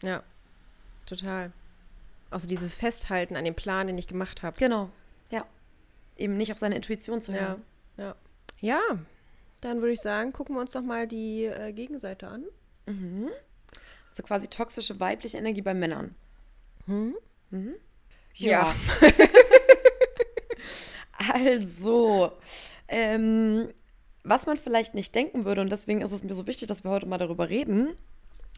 [0.08, 0.22] Ja,
[1.04, 1.52] total.
[2.30, 4.58] Also dieses Festhalten an dem Plan, den ich gemacht habe.
[4.58, 4.88] Genau,
[5.30, 5.44] ja.
[6.16, 7.62] Eben nicht auf seine Intuition zu hören.
[7.98, 8.16] Ja,
[8.60, 8.78] ja.
[8.90, 8.98] ja
[9.62, 12.44] dann würde ich sagen, gucken wir uns doch mal die äh, Gegenseite an.
[12.86, 13.28] Mhm.
[14.10, 16.14] Also quasi toxische weibliche Energie bei Männern.
[16.86, 17.14] Mhm.
[17.50, 17.74] Mhm.
[18.34, 18.74] Ja.
[19.00, 19.08] ja.
[21.32, 22.32] also,
[22.88, 23.68] ähm,
[24.24, 26.90] was man vielleicht nicht denken würde, und deswegen ist es mir so wichtig, dass wir
[26.90, 27.96] heute mal darüber reden,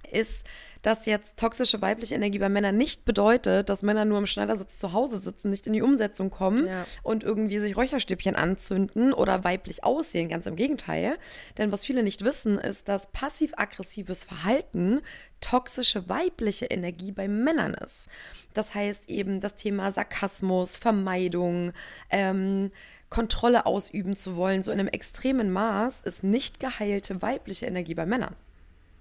[0.07, 0.47] ist,
[0.85, 4.93] dass jetzt toxische weibliche Energie bei Männern nicht bedeutet, dass Männer nur im Schneidersitz zu
[4.93, 6.85] Hause sitzen, nicht in die Umsetzung kommen ja.
[7.03, 10.29] und irgendwie sich Räucherstäbchen anzünden oder weiblich aussehen.
[10.29, 11.17] Ganz im Gegenteil.
[11.57, 15.01] Denn was viele nicht wissen, ist, dass passiv-aggressives Verhalten
[15.41, 18.09] toxische weibliche Energie bei Männern ist.
[18.53, 21.73] Das heißt eben das Thema Sarkasmus, Vermeidung,
[22.11, 22.71] ähm,
[23.09, 28.07] Kontrolle ausüben zu wollen, so in einem extremen Maß, ist nicht geheilte weibliche Energie bei
[28.07, 28.35] Männern.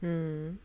[0.02, 0.60] Hm.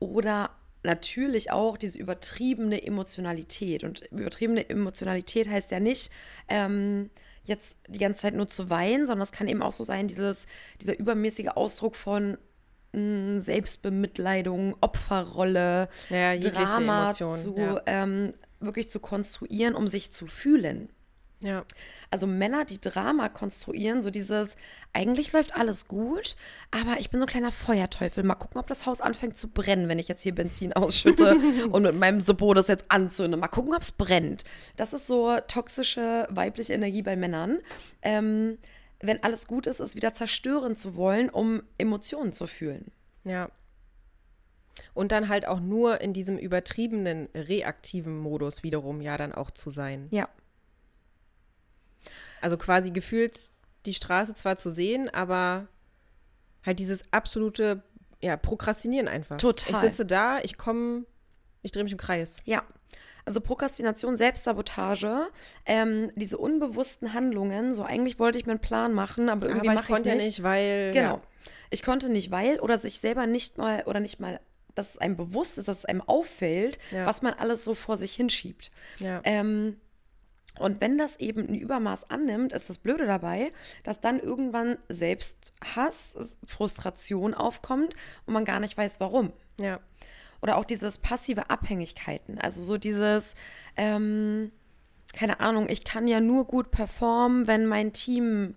[0.00, 0.50] Oder
[0.82, 3.84] natürlich auch diese übertriebene Emotionalität.
[3.84, 6.10] Und übertriebene Emotionalität heißt ja nicht,
[6.48, 7.10] ähm,
[7.42, 10.46] jetzt die ganze Zeit nur zu weinen, sondern es kann eben auch so sein, dieses,
[10.80, 12.38] dieser übermäßige Ausdruck von
[12.92, 17.82] mh, hm, Selbstbemitleidung, Opferrolle, ja, Drama Emotion, zu ja.
[17.86, 20.90] ähm, wirklich zu konstruieren, um sich zu fühlen.
[21.40, 21.64] Ja.
[22.10, 24.56] Also Männer, die Drama konstruieren, so dieses,
[24.92, 26.36] eigentlich läuft alles gut,
[26.70, 28.24] aber ich bin so ein kleiner Feuerteufel.
[28.24, 31.36] Mal gucken, ob das Haus anfängt zu brennen, wenn ich jetzt hier Benzin ausschütte
[31.70, 33.36] und mit meinem Suppo das jetzt anzünde.
[33.36, 34.44] Mal gucken, ob es brennt.
[34.76, 37.58] Das ist so toxische weibliche Energie bei Männern.
[38.02, 38.58] Ähm,
[39.00, 42.90] wenn alles gut ist, es wieder zerstören zu wollen, um Emotionen zu fühlen.
[43.24, 43.50] Ja.
[44.94, 49.70] Und dann halt auch nur in diesem übertriebenen reaktiven Modus wiederum ja dann auch zu
[49.70, 50.08] sein.
[50.10, 50.28] Ja.
[52.40, 53.38] Also quasi gefühlt
[53.86, 55.68] die Straße zwar zu sehen, aber
[56.64, 57.82] halt dieses absolute
[58.20, 59.36] ja, Prokrastinieren einfach.
[59.36, 59.72] Total.
[59.72, 61.04] Ich sitze da, ich komme,
[61.62, 62.36] ich drehe mich im Kreis.
[62.44, 62.64] Ja.
[63.24, 65.28] Also Prokrastination, Selbstsabotage,
[65.66, 69.80] ähm, diese unbewussten Handlungen, so eigentlich wollte ich mir einen Plan machen, aber irgendwie mache
[69.80, 70.26] ich konnte nicht.
[70.26, 70.90] nicht, weil.
[70.92, 71.14] Genau.
[71.16, 71.22] Ja.
[71.70, 74.40] Ich konnte nicht, weil oder sich selber nicht mal oder nicht mal
[74.74, 77.04] dass es einem bewusst ist, dass es einem auffällt, ja.
[77.04, 78.70] was man alles so vor sich hinschiebt.
[79.00, 79.20] Ja.
[79.24, 79.80] Ähm,
[80.58, 83.50] und wenn das eben ein Übermaß annimmt, ist das Blöde dabei,
[83.82, 87.94] dass dann irgendwann Selbsthass, Frustration aufkommt
[88.26, 89.32] und man gar nicht weiß, warum.
[89.60, 89.80] Ja.
[90.40, 92.38] Oder auch dieses passive Abhängigkeiten.
[92.38, 93.34] Also so dieses,
[93.76, 94.52] ähm,
[95.14, 98.54] keine Ahnung, ich kann ja nur gut performen, wenn mein Team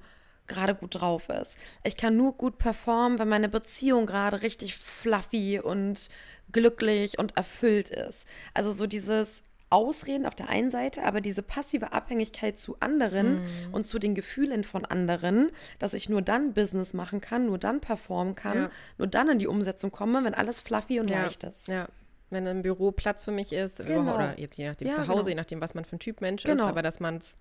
[0.47, 1.57] gerade gut drauf ist.
[1.83, 6.09] Ich kann nur gut performen, wenn meine Beziehung gerade richtig fluffy und
[6.51, 8.27] glücklich und erfüllt ist.
[8.53, 13.73] Also so dieses, Ausreden auf der einen Seite, aber diese passive Abhängigkeit zu anderen mm.
[13.73, 17.79] und zu den Gefühlen von anderen, dass ich nur dann Business machen kann, nur dann
[17.79, 18.69] performen kann, ja.
[18.97, 21.23] nur dann in die Umsetzung komme, wenn alles fluffy und ja.
[21.23, 21.69] leicht ist.
[21.69, 21.87] Ja.
[22.29, 24.13] Wenn im Büro Platz für mich ist, genau.
[24.13, 25.27] oder jetzt je nachdem ja, zu Hause, genau.
[25.29, 26.63] je nachdem, was man für ein Typ Mensch genau.
[26.63, 27.37] ist, aber dass man es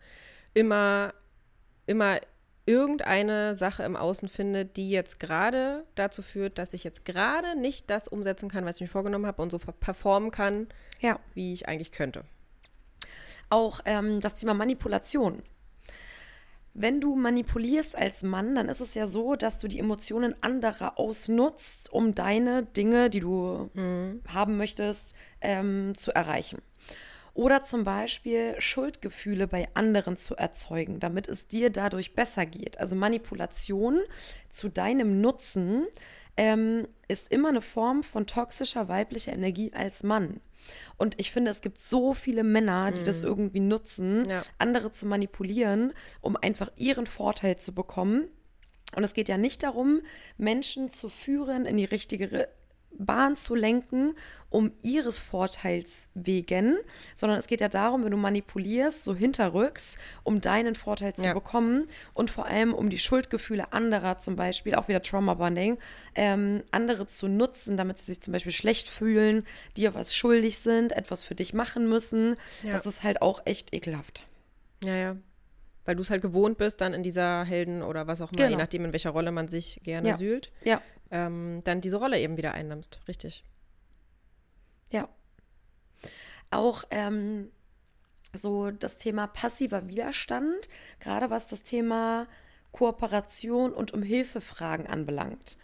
[0.54, 1.12] immer,
[1.86, 2.20] immer
[2.70, 7.90] irgendeine Sache im Außen findet, die jetzt gerade dazu führt, dass ich jetzt gerade nicht
[7.90, 10.68] das umsetzen kann, was ich mir vorgenommen habe und so performen kann,
[11.00, 11.18] ja.
[11.35, 12.22] wie ich eigentlich könnte.
[13.48, 15.42] Auch ähm, das Thema Manipulation.
[16.74, 20.96] Wenn du manipulierst als Mann, dann ist es ja so, dass du die Emotionen anderer
[20.96, 24.22] ausnutzt, um deine Dinge, die du mhm.
[24.33, 26.62] haben möchtest, ähm, zu erreichen.
[27.34, 32.78] Oder zum Beispiel Schuldgefühle bei anderen zu erzeugen, damit es dir dadurch besser geht.
[32.78, 34.00] Also Manipulation
[34.48, 35.86] zu deinem Nutzen
[36.36, 40.40] ähm, ist immer eine Form von toxischer weiblicher Energie als Mann.
[40.96, 43.06] Und ich finde, es gibt so viele Männer, die mm.
[43.06, 44.42] das irgendwie nutzen, ja.
[44.58, 48.28] andere zu manipulieren, um einfach ihren Vorteil zu bekommen.
[48.94, 50.02] Und es geht ja nicht darum,
[50.36, 52.48] Menschen zu führen in die richtige
[52.98, 54.14] Bahn zu lenken,
[54.50, 56.76] um ihres Vorteils wegen,
[57.14, 61.35] sondern es geht ja darum, wenn du manipulierst, so hinterrücks, um deinen Vorteil zu ja.
[61.35, 65.79] bekommen und vor allem um die Schuldgefühle anderer, zum Beispiel auch wieder Trauma Bonding,
[66.14, 69.44] ähm, andere zu nutzen, damit sie sich zum Beispiel schlecht fühlen,
[69.76, 72.35] dir was schuldig sind, etwas für dich machen müssen.
[72.64, 72.72] Ja.
[72.72, 74.26] Das ist halt auch echt ekelhaft.
[74.83, 75.16] Ja, ja.
[75.85, 78.50] weil du es halt gewohnt bist, dann in dieser Helden oder was auch immer, genau.
[78.50, 80.16] je nachdem, in welcher Rolle man sich gerne ja.
[80.16, 80.81] sühlt, ja.
[81.10, 83.00] Ähm, dann diese Rolle eben wieder einnimmst.
[83.08, 83.44] Richtig.
[84.92, 85.08] Ja.
[86.50, 87.50] Auch ähm,
[88.32, 90.68] so das Thema passiver Widerstand,
[90.98, 92.26] gerade was das Thema
[92.72, 95.58] Kooperation und um Hilfefragen anbelangt.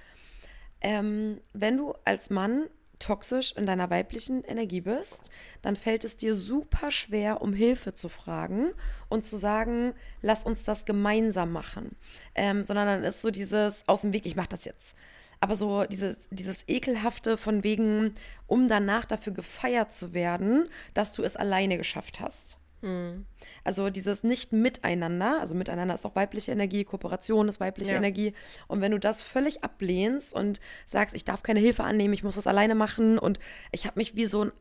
[0.80, 5.30] Ähm, wenn du als Mann toxisch in deiner weiblichen Energie bist,
[5.62, 8.72] dann fällt es dir super schwer, um Hilfe zu fragen
[9.08, 11.96] und zu sagen, lass uns das gemeinsam machen.
[12.34, 14.96] Ähm, sondern dann ist so dieses aus dem Weg, ich mach das jetzt.
[15.40, 18.14] Aber so dieses, dieses ekelhafte von wegen,
[18.46, 22.58] um danach dafür gefeiert zu werden, dass du es alleine geschafft hast.
[22.82, 23.26] Mhm.
[23.64, 27.96] Also dieses Nicht-Miteinander, also Miteinander ist auch weibliche Energie, Kooperation ist weibliche ja.
[27.96, 28.32] Energie.
[28.68, 32.36] Und wenn du das völlig ablehnst und sagst, ich darf keine Hilfe annehmen, ich muss
[32.36, 33.38] das alleine machen und
[33.72, 34.52] ich habe mich wie so ein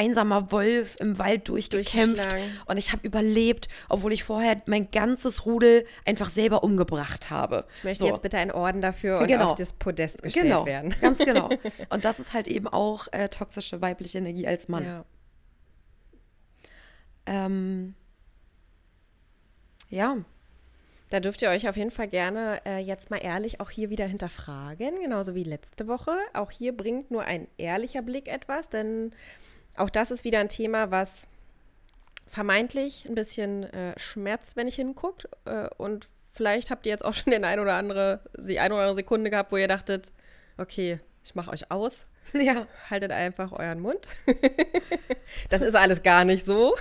[0.00, 2.34] einsamer Wolf im Wald durchgekämpft
[2.64, 7.66] und ich habe überlebt, obwohl ich vorher mein ganzes Rudel einfach selber umgebracht habe.
[7.76, 8.08] Ich möchte so.
[8.08, 9.50] jetzt bitte einen Orden dafür und genau.
[9.50, 10.64] auf das Podest gestellt genau.
[10.64, 10.94] werden.
[11.02, 11.50] Ganz genau.
[11.90, 14.84] Und das ist halt eben auch äh, toxische weibliche Energie als Mann.
[14.84, 15.04] Ja.
[17.26, 17.94] Ähm,
[19.88, 20.16] ja.
[21.10, 24.06] Da dürft ihr euch auf jeden Fall gerne äh, jetzt mal ehrlich auch hier wieder
[24.06, 26.16] hinterfragen, genauso wie letzte Woche.
[26.32, 29.12] Auch hier bringt nur ein ehrlicher Blick etwas, denn
[29.80, 31.26] auch das ist wieder ein Thema, was
[32.26, 35.28] vermeintlich ein bisschen äh, schmerzt, wenn ich hinguckt.
[35.44, 38.82] Äh, und vielleicht habt ihr jetzt auch schon den ein oder andere, die ein oder
[38.82, 40.12] andere Sekunde gehabt, wo ihr dachtet,
[40.58, 42.06] okay, ich mache euch aus.
[42.32, 42.68] Ja.
[42.88, 44.06] Haltet einfach euren Mund.
[45.48, 46.76] das ist alles gar nicht so.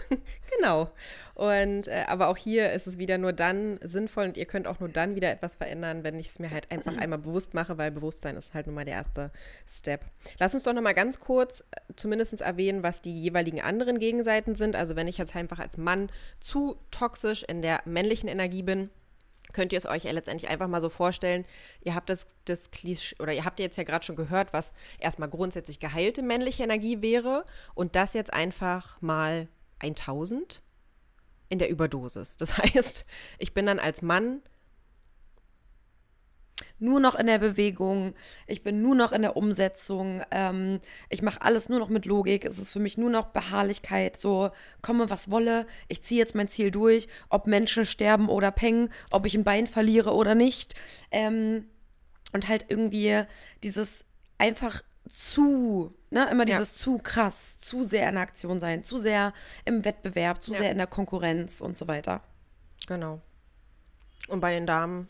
[0.57, 0.91] genau.
[1.39, 4.81] Und äh, aber auch hier ist es wieder nur dann sinnvoll und ihr könnt auch
[4.81, 7.91] nur dann wieder etwas verändern, wenn ich es mir halt einfach einmal bewusst mache, weil
[7.91, 9.31] Bewusstsein ist halt nun mal der erste
[9.65, 10.03] Step.
[10.37, 14.55] Lass uns doch noch mal ganz kurz äh, zumindest erwähnen, was die jeweiligen anderen Gegenseiten
[14.55, 14.75] sind.
[14.75, 18.89] Also wenn ich jetzt einfach als Mann zu toxisch in der männlichen Energie bin,
[19.53, 21.45] könnt ihr es euch ja letztendlich einfach mal so vorstellen,
[21.79, 25.29] ihr habt das, das Klischee, oder ihr habt jetzt ja gerade schon gehört, was erstmal
[25.29, 29.47] grundsätzlich geheilte männliche Energie wäre und das jetzt einfach mal
[29.79, 30.61] 1000
[31.49, 32.37] in der Überdosis.
[32.37, 33.05] Das heißt,
[33.37, 34.41] ich bin dann als Mann
[36.79, 38.13] nur noch in der Bewegung,
[38.47, 42.45] ich bin nur noch in der Umsetzung, ähm, ich mache alles nur noch mit Logik,
[42.45, 46.47] es ist für mich nur noch Beharrlichkeit, so komme was wolle, ich ziehe jetzt mein
[46.47, 50.75] Ziel durch, ob Menschen sterben oder pengen, ob ich ein Bein verliere oder nicht.
[51.11, 51.65] Ähm,
[52.31, 53.23] und halt irgendwie
[53.63, 54.05] dieses
[54.37, 56.77] einfach zu, ne, immer dieses ja.
[56.77, 59.33] zu krass, zu sehr in der Aktion sein, zu sehr
[59.65, 60.59] im Wettbewerb, zu ja.
[60.59, 62.21] sehr in der Konkurrenz und so weiter.
[62.87, 63.19] Genau.
[64.27, 65.09] Und bei den Damen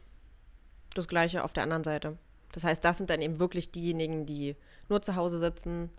[0.95, 2.17] das Gleiche auf der anderen Seite.
[2.51, 4.55] Das heißt, das sind dann eben wirklich diejenigen, die
[4.87, 5.91] nur zu Hause sitzen,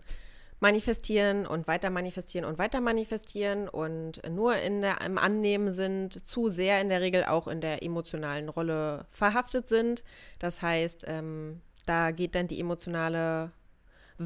[0.59, 6.49] manifestieren und weiter manifestieren und weiter manifestieren und nur in der, im Annehmen sind, zu
[6.49, 10.03] sehr in der Regel auch in der emotionalen Rolle verhaftet sind.
[10.37, 13.51] Das heißt, ähm, da geht dann die emotionale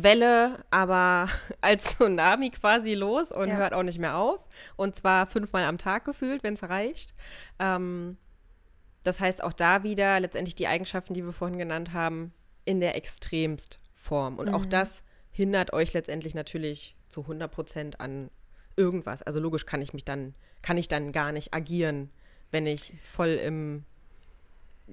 [0.03, 1.27] Welle, aber
[1.61, 3.55] als Tsunami quasi los und ja.
[3.55, 4.39] hört auch nicht mehr auf.
[4.75, 7.13] Und zwar fünfmal am Tag gefühlt, wenn es reicht.
[7.59, 8.17] Ähm,
[9.03, 12.33] das heißt, auch da wieder letztendlich die Eigenschaften, die wir vorhin genannt haben,
[12.65, 14.37] in der extremst Form.
[14.37, 14.55] Und mhm.
[14.55, 18.29] auch das hindert euch letztendlich natürlich zu 100 Prozent an
[18.75, 19.21] irgendwas.
[19.21, 22.09] Also logisch kann ich mich dann, kann ich dann gar nicht agieren,
[22.51, 23.85] wenn ich voll im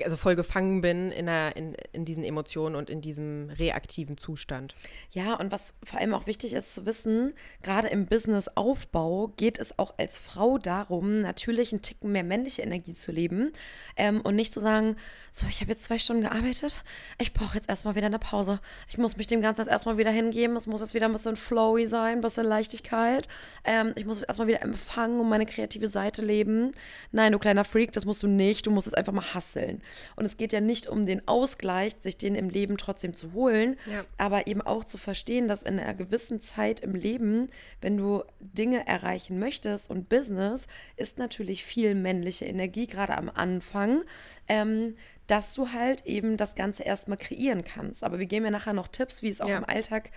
[0.02, 4.74] also voll gefangen bin in, einer, in, in diesen Emotionen und in diesem reaktiven Zustand.
[5.10, 9.78] Ja, und was vor allem auch wichtig ist zu wissen, gerade im Businessaufbau geht es
[9.78, 13.52] auch als Frau darum, natürlich einen Ticken mehr männliche Energie zu leben
[13.96, 14.96] ähm, und nicht zu sagen,
[15.30, 16.82] so, ich habe jetzt zwei Stunden gearbeitet,
[17.18, 18.60] ich brauche jetzt erstmal wieder eine Pause.
[18.88, 21.86] Ich muss mich dem Ganzen erstmal wieder hingeben, es muss jetzt wieder ein bisschen flowy
[21.86, 23.28] sein, ein bisschen Leichtigkeit.
[23.64, 26.72] Ähm, ich muss jetzt erstmal wieder empfangen und meine kreative Seite leben.
[27.10, 29.81] Nein, du kleiner Freak, das musst du nicht, du musst es einfach mal hasseln.
[30.16, 33.76] Und es geht ja nicht um den Ausgleich, sich den im Leben trotzdem zu holen,
[33.90, 34.04] ja.
[34.18, 37.48] aber eben auch zu verstehen, dass in einer gewissen Zeit im Leben,
[37.80, 40.66] wenn du Dinge erreichen möchtest und Business,
[40.96, 44.02] ist natürlich viel männliche Energie, gerade am Anfang.
[44.48, 44.96] Ähm,
[45.28, 48.04] dass du halt eben das Ganze erstmal kreieren kannst.
[48.04, 49.56] Aber wir geben ja nachher noch Tipps, wie es auch ja.
[49.56, 50.10] im Alltag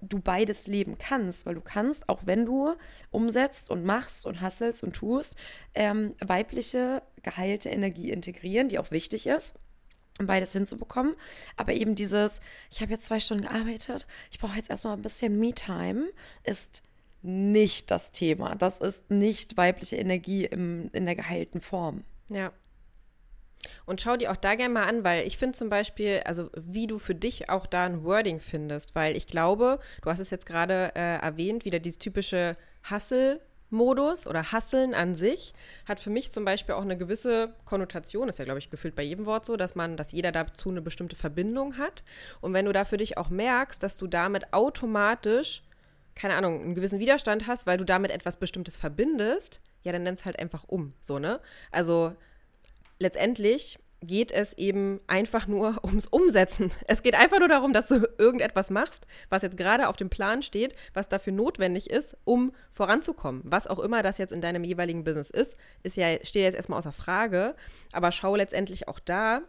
[0.00, 2.74] du beides leben kannst, weil du kannst, auch wenn du
[3.10, 5.36] umsetzt und machst und hasselst und tust,
[5.74, 9.58] ähm, weibliche geheilte Energie integrieren, die auch wichtig ist
[10.18, 11.14] um beides hinzubekommen.
[11.56, 12.40] Aber eben dieses,
[12.70, 16.08] ich habe jetzt zwei Stunden gearbeitet, ich brauche jetzt erstmal ein bisschen Me-Time,
[16.42, 16.82] ist
[17.22, 18.54] nicht das Thema.
[18.54, 22.04] Das ist nicht weibliche Energie im, in der geheilten Form.
[22.30, 22.52] Ja,
[23.86, 26.86] und schau dir auch da gerne mal an, weil ich finde zum Beispiel, also wie
[26.86, 30.46] du für dich auch da ein Wording findest, weil ich glaube, du hast es jetzt
[30.46, 32.56] gerade äh, erwähnt, wieder dieses typische
[32.90, 33.40] Hustle.
[33.70, 35.52] Modus oder Hasseln an sich
[35.86, 39.02] hat für mich zum Beispiel auch eine gewisse Konnotation, ist ja, glaube ich, gefühlt bei
[39.02, 42.02] jedem Wort so, dass man, dass jeder dazu eine bestimmte Verbindung hat.
[42.40, 45.62] Und wenn du da für dich auch merkst, dass du damit automatisch,
[46.14, 50.14] keine Ahnung, einen gewissen Widerstand hast, weil du damit etwas Bestimmtes verbindest, ja, dann nenn
[50.14, 50.94] es halt einfach um.
[51.02, 51.40] So, ne?
[51.70, 52.16] Also
[52.98, 56.70] letztendlich geht es eben einfach nur ums Umsetzen.
[56.86, 60.42] Es geht einfach nur darum, dass du irgendetwas machst, was jetzt gerade auf dem Plan
[60.42, 63.42] steht, was dafür notwendig ist, um voranzukommen.
[63.44, 66.78] Was auch immer das jetzt in deinem jeweiligen Business ist, ist ja, steht jetzt erstmal
[66.78, 67.54] außer Frage.
[67.92, 69.42] Aber schau letztendlich auch da,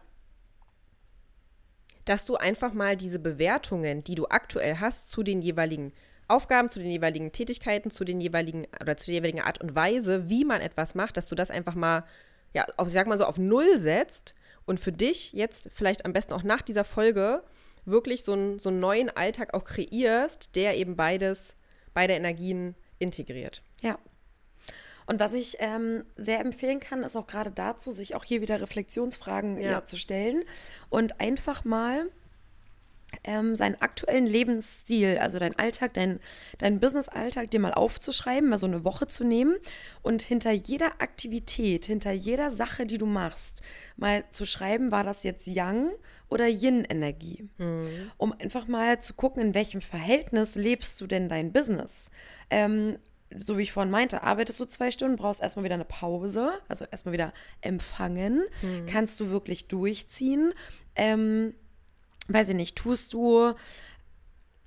[2.04, 5.92] dass du einfach mal diese Bewertungen, die du aktuell hast zu den jeweiligen
[6.26, 10.28] Aufgaben, zu den jeweiligen Tätigkeiten, zu den jeweiligen oder zu der jeweiligen Art und Weise,
[10.28, 12.04] wie man etwas macht, dass du das einfach mal,
[12.52, 14.34] ja, auf, sag mal so, auf Null setzt
[14.66, 17.42] und für dich jetzt vielleicht am besten auch nach dieser Folge
[17.84, 21.54] wirklich so, ein, so einen neuen Alltag auch kreierst, der eben beides,
[21.94, 23.62] beide Energien integriert.
[23.82, 23.98] Ja.
[25.06, 28.60] Und was ich ähm, sehr empfehlen kann, ist auch gerade dazu, sich auch hier wieder
[28.60, 29.70] Reflexionsfragen ja.
[29.70, 30.44] Ja, zu stellen
[30.88, 32.08] und einfach mal
[33.24, 36.20] ähm, seinen aktuellen Lebensstil, also dein Alltag, dein,
[36.58, 39.56] dein Business-Alltag, dir mal aufzuschreiben, mal so eine Woche zu nehmen
[40.02, 43.62] und hinter jeder Aktivität, hinter jeder Sache, die du machst,
[43.96, 45.90] mal zu schreiben, war das jetzt Yang
[46.28, 47.48] oder Yin-Energie?
[47.58, 48.10] Mhm.
[48.16, 52.10] Um einfach mal zu gucken, in welchem Verhältnis lebst du denn dein Business?
[52.50, 52.98] Ähm,
[53.38, 56.84] so wie ich vorhin meinte, arbeitest du zwei Stunden, brauchst erstmal wieder eine Pause, also
[56.90, 58.86] erstmal wieder empfangen, mhm.
[58.86, 60.52] kannst du wirklich durchziehen.
[60.96, 61.54] Ähm,
[62.32, 63.54] weiß ich nicht, tust du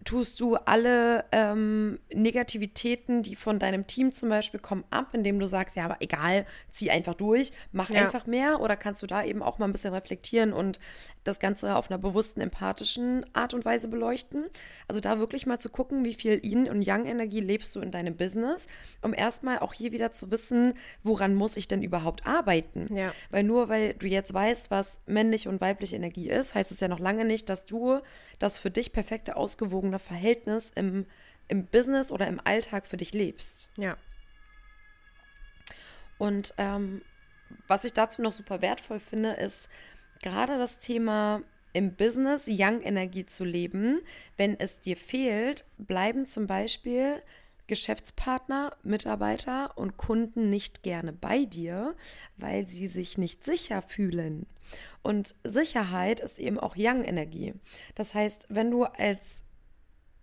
[0.04, 5.48] tust du alle ähm, Negativitäten, die von deinem Team zum Beispiel kommen, ab, indem du
[5.48, 8.02] sagst, ja, aber egal, zieh einfach durch, mach ja.
[8.02, 8.60] einfach mehr?
[8.60, 10.80] Oder kannst du da eben auch mal ein bisschen reflektieren und
[11.24, 14.46] das Ganze auf einer bewussten, empathischen Art und Weise beleuchten?
[14.88, 18.16] Also da wirklich mal zu gucken, wie viel Yin- und Yang-Energie lebst du in deinem
[18.16, 18.68] Business,
[19.02, 20.74] um erstmal auch hier wieder zu wissen,
[21.04, 22.94] woran muss ich denn überhaupt arbeiten?
[22.94, 23.14] Ja.
[23.30, 26.88] Weil nur weil du jetzt weißt, was männliche und weibliche Energie ist, heißt es ja
[26.88, 28.00] noch lange nicht, dass du
[28.40, 31.06] das für dich perfekte, ausgewogene ausgewogene Verhältnis im,
[31.48, 33.70] im Business oder im Alltag für dich lebst.
[33.78, 33.98] Ja.
[36.18, 37.02] Und ähm,
[37.68, 39.70] was ich dazu noch super wertvoll finde, ist
[40.22, 41.42] gerade das Thema
[41.74, 44.02] im Business Young-Energie zu leben.
[44.38, 47.22] Wenn es dir fehlt, bleiben zum Beispiel
[47.68, 51.96] Geschäftspartner, Mitarbeiter und Kunden nicht gerne bei dir,
[52.38, 54.46] weil sie sich nicht sicher fühlen.
[55.02, 57.54] Und Sicherheit ist eben auch Young-Energie.
[57.96, 59.46] Das heißt, wenn du als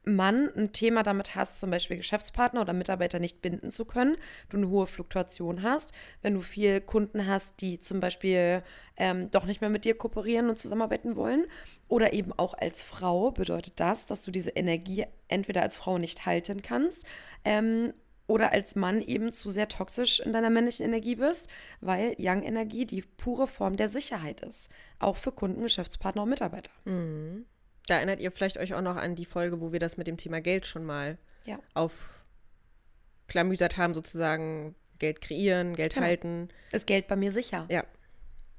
[0.04, 4.16] Mann ein Thema damit hast, zum Beispiel Geschäftspartner oder Mitarbeiter nicht binden zu können,
[4.48, 5.92] du eine hohe Fluktuation hast,
[6.22, 8.62] wenn du viel Kunden hast, die zum Beispiel
[8.96, 11.46] ähm, doch nicht mehr mit dir kooperieren und zusammenarbeiten wollen,
[11.88, 16.24] oder eben auch als Frau bedeutet das, dass du diese Energie entweder als Frau nicht
[16.24, 17.06] halten kannst
[17.44, 17.92] ähm,
[18.26, 23.02] oder als Mann eben zu sehr toxisch in deiner männlichen Energie bist, weil Young-Energie die
[23.02, 26.70] pure Form der Sicherheit ist, auch für Kunden, Geschäftspartner und Mitarbeiter.
[26.84, 27.44] Mhm.
[27.90, 30.16] Da erinnert ihr vielleicht euch auch noch an die Folge, wo wir das mit dem
[30.16, 31.58] Thema Geld schon mal ja.
[31.74, 36.06] aufklamüsert haben, sozusagen Geld kreieren, Geld genau.
[36.06, 36.50] halten.
[36.70, 37.66] Ist Geld bei mir sicher?
[37.68, 37.82] Ja.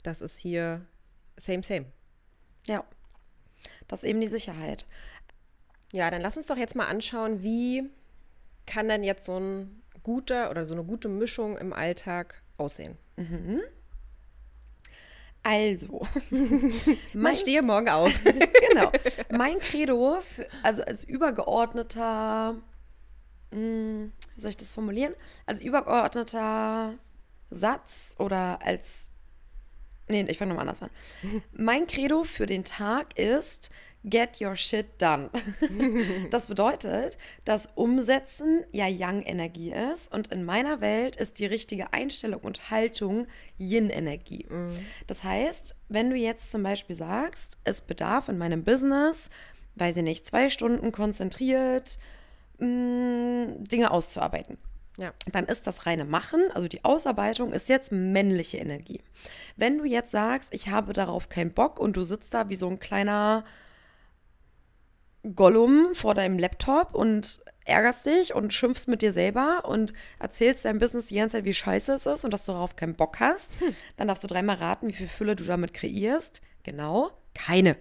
[0.03, 0.85] Das ist hier
[1.37, 1.85] same, same.
[2.67, 2.83] Ja.
[3.87, 4.85] Das ist eben die Sicherheit.
[5.93, 7.89] Ja, dann lass uns doch jetzt mal anschauen, wie
[8.65, 12.97] kann denn jetzt so ein guter oder so eine gute Mischung im Alltag aussehen?
[13.15, 13.61] Mhm.
[15.43, 16.05] Also,
[17.13, 18.19] mein stehe morgen aus.
[18.23, 18.91] genau.
[19.31, 20.19] Mein Credo,
[20.61, 22.53] also als übergeordneter,
[23.51, 25.15] mh, hm, wie soll ich das formulieren?
[25.45, 26.93] Als übergeordneter
[27.49, 29.10] Satz oder als
[30.11, 30.89] Nee, ich fange nochmal anders an.
[31.53, 33.71] Mein Credo für den Tag ist,
[34.03, 35.29] get your shit done.
[36.31, 42.41] das bedeutet, dass Umsetzen ja Yang-Energie ist und in meiner Welt ist die richtige Einstellung
[42.41, 44.45] und Haltung Yin-Energie.
[44.49, 44.77] Mhm.
[45.07, 49.29] Das heißt, wenn du jetzt zum Beispiel sagst, es bedarf in meinem Business,
[49.75, 51.99] weiß ich nicht, zwei Stunden konzentriert,
[52.59, 54.57] mh, mm, Dinge auszuarbeiten
[54.97, 55.13] ja.
[55.31, 59.01] Dann ist das reine Machen, also die Ausarbeitung, ist jetzt männliche Energie.
[59.55, 62.67] Wenn du jetzt sagst, ich habe darauf keinen Bock und du sitzt da wie so
[62.67, 63.45] ein kleiner
[65.35, 70.79] Gollum vor deinem Laptop und ärgerst dich und schimpfst mit dir selber und erzählst deinem
[70.79, 73.59] Business die ganze Zeit, wie scheiße es ist und dass du darauf keinen Bock hast,
[73.61, 73.75] hm.
[73.97, 76.41] dann darfst du dreimal raten, wie viel Fülle du damit kreierst.
[76.63, 77.77] Genau, keine.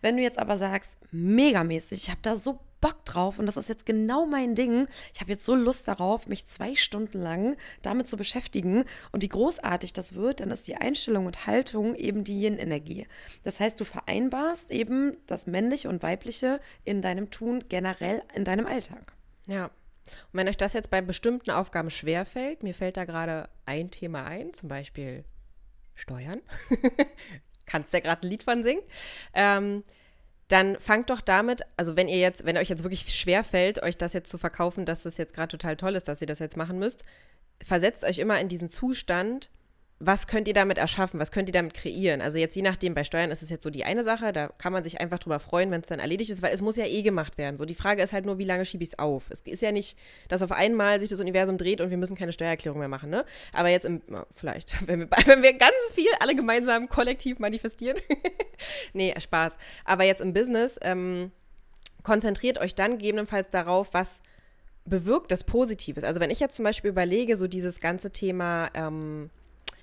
[0.00, 3.70] Wenn du jetzt aber sagst, megamäßig, ich habe da so Bock drauf und das ist
[3.70, 4.88] jetzt genau mein Ding.
[5.14, 9.28] Ich habe jetzt so Lust darauf, mich zwei Stunden lang damit zu beschäftigen und wie
[9.28, 13.06] großartig das wird, dann ist die Einstellung und Haltung eben die Yin-Energie.
[13.42, 18.66] Das heißt, du vereinbarst eben das Männliche und Weibliche in deinem Tun generell in deinem
[18.66, 19.14] Alltag.
[19.46, 19.64] Ja.
[19.64, 24.26] Und wenn euch das jetzt bei bestimmten Aufgaben schwerfällt, mir fällt da gerade ein Thema
[24.26, 25.24] ein, zum Beispiel
[25.94, 26.42] Steuern.
[27.64, 28.82] Kannst ja gerade ein Lied von singen.
[29.32, 29.84] Ähm,
[30.48, 33.96] dann fangt doch damit, also wenn ihr jetzt, wenn euch jetzt wirklich schwer fällt, euch
[33.96, 36.56] das jetzt zu verkaufen, dass das jetzt gerade total toll ist, dass ihr das jetzt
[36.56, 37.04] machen müsst,
[37.62, 39.50] versetzt euch immer in diesen Zustand,
[40.00, 42.20] was könnt ihr damit erschaffen, was könnt ihr damit kreieren?
[42.20, 44.72] Also jetzt je nachdem, bei Steuern ist es jetzt so die eine Sache, da kann
[44.72, 47.02] man sich einfach drüber freuen, wenn es dann erledigt ist, weil es muss ja eh
[47.02, 47.56] gemacht werden.
[47.56, 49.24] So, die Frage ist halt nur, wie lange schiebe ich es auf?
[49.30, 49.96] Es ist ja nicht,
[50.28, 53.24] dass auf einmal sich das Universum dreht und wir müssen keine Steuererklärung mehr machen, ne?
[53.52, 54.02] Aber jetzt im,
[54.34, 57.98] vielleicht, wenn wir, wenn wir ganz viel alle gemeinsam kollektiv manifestieren.
[58.92, 59.56] nee, Spaß.
[59.84, 61.30] Aber jetzt im Business, ähm,
[62.02, 64.20] konzentriert euch dann gegebenenfalls darauf, was
[64.84, 66.04] bewirkt das Positives.
[66.04, 69.30] Also wenn ich jetzt zum Beispiel überlege, so dieses ganze Thema, ähm,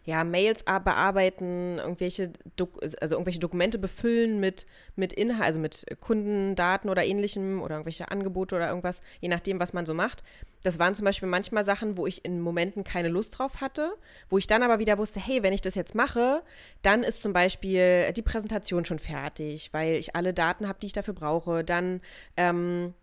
[0.04, 6.90] ja, Mails bearbeiten, irgendwelche, Dok also irgendwelche Dokumente befüllen mit, mit Inhalt, also mit Kundendaten
[6.90, 10.24] oder ähnlichem oder irgendwelche Angebote oder irgendwas, je nachdem, was man so macht.
[10.64, 13.94] Das waren zum Beispiel manchmal Sachen, wo ich in Momenten keine Lust drauf hatte,
[14.30, 16.44] wo ich dann aber wieder wusste, hey, wenn ich das jetzt mache,
[16.82, 20.94] dann ist zum Beispiel die Präsentation schon fertig, weil ich alle Daten habe, die ich
[20.94, 21.64] dafür brauche.
[21.64, 22.02] Dann
[22.38, 22.94] ähm,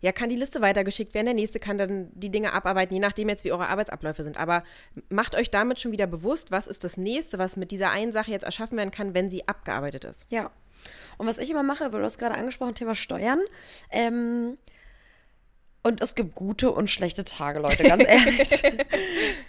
[0.00, 1.26] ja, kann die Liste weitergeschickt werden.
[1.26, 4.36] Der nächste kann dann die Dinge abarbeiten, je nachdem jetzt, wie eure Arbeitsabläufe sind.
[4.36, 4.62] Aber
[5.08, 8.30] macht euch damit schon wieder bewusst, was ist das nächste, was mit dieser einen Sache
[8.30, 10.24] jetzt erschaffen werden kann, wenn sie abgearbeitet ist.
[10.30, 10.50] Ja.
[11.16, 13.40] Und was ich immer mache, weil du hast gerade angesprochen, Thema Steuern.
[13.90, 14.56] Ähm,
[15.82, 18.62] und es gibt gute und schlechte Tage, Leute, ganz ehrlich.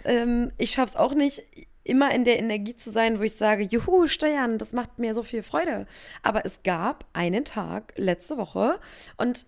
[0.04, 1.42] ähm, ich schaffe es auch nicht,
[1.84, 5.22] immer in der Energie zu sein, wo ich sage, juhu, Steuern, das macht mir so
[5.22, 5.86] viel Freude.
[6.22, 8.78] Aber es gab einen Tag letzte Woche
[9.16, 9.46] und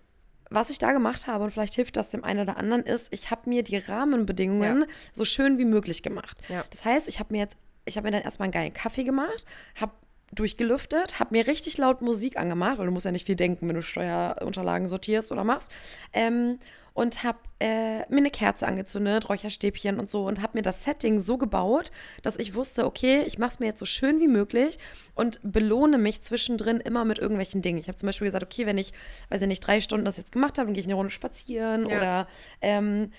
[0.53, 3.31] was ich da gemacht habe, und vielleicht hilft das dem einen oder anderen, ist, ich
[3.31, 4.87] habe mir die Rahmenbedingungen ja.
[5.13, 6.37] so schön wie möglich gemacht.
[6.49, 6.63] Ja.
[6.69, 9.45] Das heißt, ich habe mir jetzt, ich habe mir dann erstmal einen geilen Kaffee gemacht,
[9.79, 9.93] habe
[10.31, 13.75] durchgelüftet, habe mir richtig laut Musik angemacht, weil du musst ja nicht viel denken, wenn
[13.75, 15.71] du Steuerunterlagen sortierst oder machst.
[16.11, 16.59] Ähm,
[16.93, 21.19] und habe äh, mir eine Kerze angezündet, Räucherstäbchen und so und habe mir das Setting
[21.19, 21.91] so gebaut,
[22.21, 24.77] dass ich wusste, okay, ich mache es mir jetzt so schön wie möglich
[25.15, 27.79] und belohne mich zwischendrin immer mit irgendwelchen Dingen.
[27.79, 28.93] Ich habe zum Beispiel gesagt, okay, wenn ich,
[29.29, 31.87] weiß ich nicht, drei Stunden das jetzt gemacht habe, dann gehe ich eine Runde spazieren
[31.89, 31.97] ja.
[31.97, 32.27] oder
[32.61, 33.11] ähm,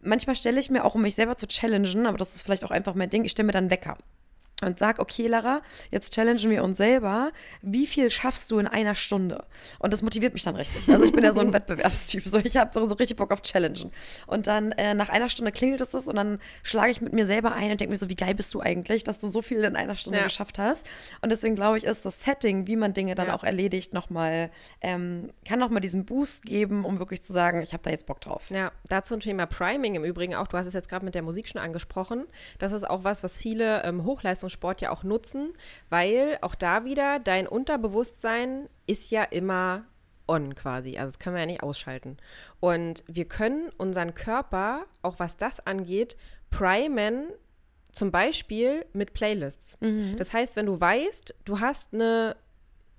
[0.00, 2.70] manchmal stelle ich mir auch, um mich selber zu challengen, aber das ist vielleicht auch
[2.70, 3.96] einfach mein Ding, ich stelle mir dann Wecker
[4.62, 7.32] und sag, okay, Lara, jetzt challengen wir uns selber.
[7.60, 9.44] Wie viel schaffst du in einer Stunde?
[9.80, 10.88] Und das motiviert mich dann richtig.
[10.88, 12.26] Also ich bin ja so ein Wettbewerbstyp.
[12.26, 13.90] So, ich habe so richtig Bock auf Challengen.
[14.26, 17.52] Und dann äh, nach einer Stunde klingelt es und dann schlage ich mit mir selber
[17.52, 19.76] ein und denke mir so, wie geil bist du eigentlich, dass du so viel in
[19.76, 20.24] einer Stunde ja.
[20.24, 20.86] geschafft hast.
[21.20, 23.34] Und deswegen glaube ich, ist das Setting, wie man Dinge dann ja.
[23.34, 24.50] auch erledigt, nochmal,
[24.80, 28.20] ähm, kann nochmal diesen Boost geben, um wirklich zu sagen, ich habe da jetzt Bock
[28.20, 28.44] drauf.
[28.50, 30.46] Ja, dazu ein Thema Priming im Übrigen auch.
[30.46, 32.24] Du hast es jetzt gerade mit der Musik schon angesprochen.
[32.58, 35.52] Das ist auch was, was viele ähm, Hochleistungs Sport ja auch nutzen,
[35.90, 39.84] weil auch da wieder dein Unterbewusstsein ist ja immer
[40.26, 40.96] on quasi.
[40.98, 42.16] Also das können wir ja nicht ausschalten.
[42.60, 46.16] Und wir können unseren Körper, auch was das angeht,
[46.50, 47.28] primen,
[47.92, 49.76] zum Beispiel mit Playlists.
[49.80, 50.16] Mhm.
[50.16, 52.36] Das heißt, wenn du weißt, du hast eine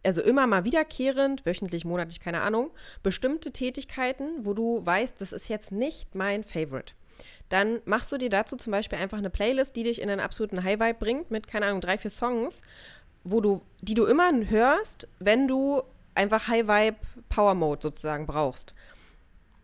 [0.06, 2.70] also immer mal wiederkehrend, wöchentlich, monatlich, keine Ahnung,
[3.02, 6.94] bestimmte Tätigkeiten, wo du weißt, das ist jetzt nicht mein Favorite
[7.50, 10.64] dann machst du dir dazu zum Beispiel einfach eine Playlist, die dich in einen absoluten
[10.64, 12.62] High-Vibe bringt, mit, keine Ahnung, drei, vier Songs,
[13.24, 15.84] wo du, die du immer hörst, wenn du
[16.16, 16.98] einfach High-Vibe
[17.30, 18.74] Power Mode sozusagen brauchst.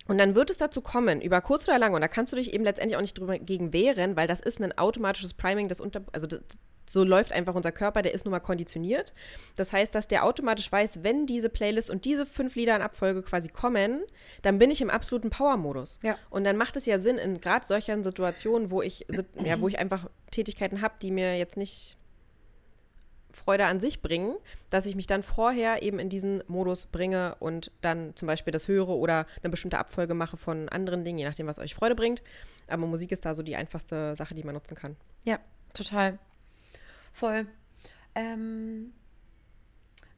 [0.07, 2.53] Und dann wird es dazu kommen, über kurz oder lang, und da kannst du dich
[2.53, 6.01] eben letztendlich auch nicht drüber gegen wehren, weil das ist ein automatisches Priming, das unter,
[6.11, 6.41] also das,
[6.85, 9.13] so läuft einfach unser Körper, der ist nun mal konditioniert.
[9.55, 13.21] Das heißt, dass der automatisch weiß, wenn diese Playlist und diese fünf Lieder in Abfolge
[13.21, 14.03] quasi kommen,
[14.41, 15.99] dann bin ich im absoluten Power-Modus.
[16.03, 16.17] Ja.
[16.29, 19.05] Und dann macht es ja Sinn, in gerade solchen Situationen, wo ich,
[19.43, 21.97] ja, wo ich einfach Tätigkeiten habe, die mir jetzt nicht
[23.33, 24.35] Freude an sich bringen,
[24.69, 28.67] dass ich mich dann vorher eben in diesen Modus bringe und dann zum Beispiel das
[28.67, 32.21] höre oder eine bestimmte Abfolge mache von anderen Dingen, je nachdem, was euch Freude bringt.
[32.67, 34.95] Aber Musik ist da so die einfachste Sache, die man nutzen kann.
[35.23, 35.39] Ja,
[35.73, 36.19] total.
[37.11, 37.47] Voll.
[38.15, 38.93] Ähm,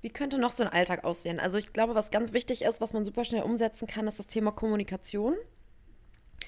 [0.01, 1.39] wie könnte noch so ein Alltag aussehen?
[1.39, 4.27] Also ich glaube, was ganz wichtig ist, was man super schnell umsetzen kann, ist das
[4.27, 5.35] Thema Kommunikation.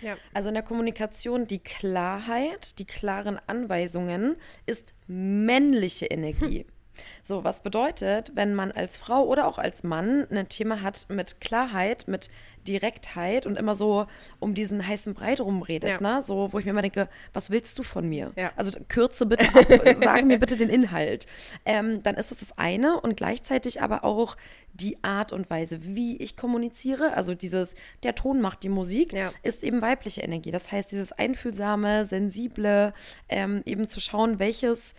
[0.02, 0.18] Ja.
[0.34, 4.36] Also in der Kommunikation die Klarheit, die klaren Anweisungen
[4.66, 6.62] ist männliche Energie.
[6.62, 6.66] Hm.
[7.24, 11.42] So, was bedeutet, wenn man als Frau oder auch als Mann ein Thema hat mit
[11.42, 12.30] Klarheit, mit
[12.68, 14.08] Direktheit und immer so
[14.40, 16.02] um diesen heißen Brei drum redet, ja.
[16.02, 16.22] ne?
[16.22, 18.32] So, wo ich mir immer denke, was willst du von mir?
[18.36, 18.52] Ja.
[18.56, 19.66] Also kürze bitte ab,
[20.04, 21.28] sage mir bitte den Inhalt.
[21.66, 24.38] Ähm, dann ist das das eine und gleichzeitig aber auch
[24.74, 27.14] die Art und Weise, wie ich kommuniziere.
[27.14, 29.32] Also dieses, der Ton macht die Musik, ja.
[29.44, 30.52] ist eben weibliche Energie.
[30.52, 32.94] Das heißt, dieses einfühlsame, sensible,
[33.30, 34.96] ähm, eben zu schauen, welches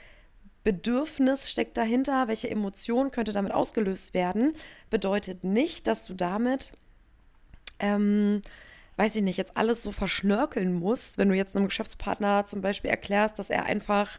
[0.66, 4.52] Bedürfnis steckt dahinter, welche Emotion könnte damit ausgelöst werden,
[4.90, 6.72] bedeutet nicht, dass du damit
[7.78, 8.42] ähm,
[8.96, 12.90] weiß ich nicht, jetzt alles so verschnörkeln musst, wenn du jetzt einem Geschäftspartner zum Beispiel
[12.90, 14.18] erklärst, dass er einfach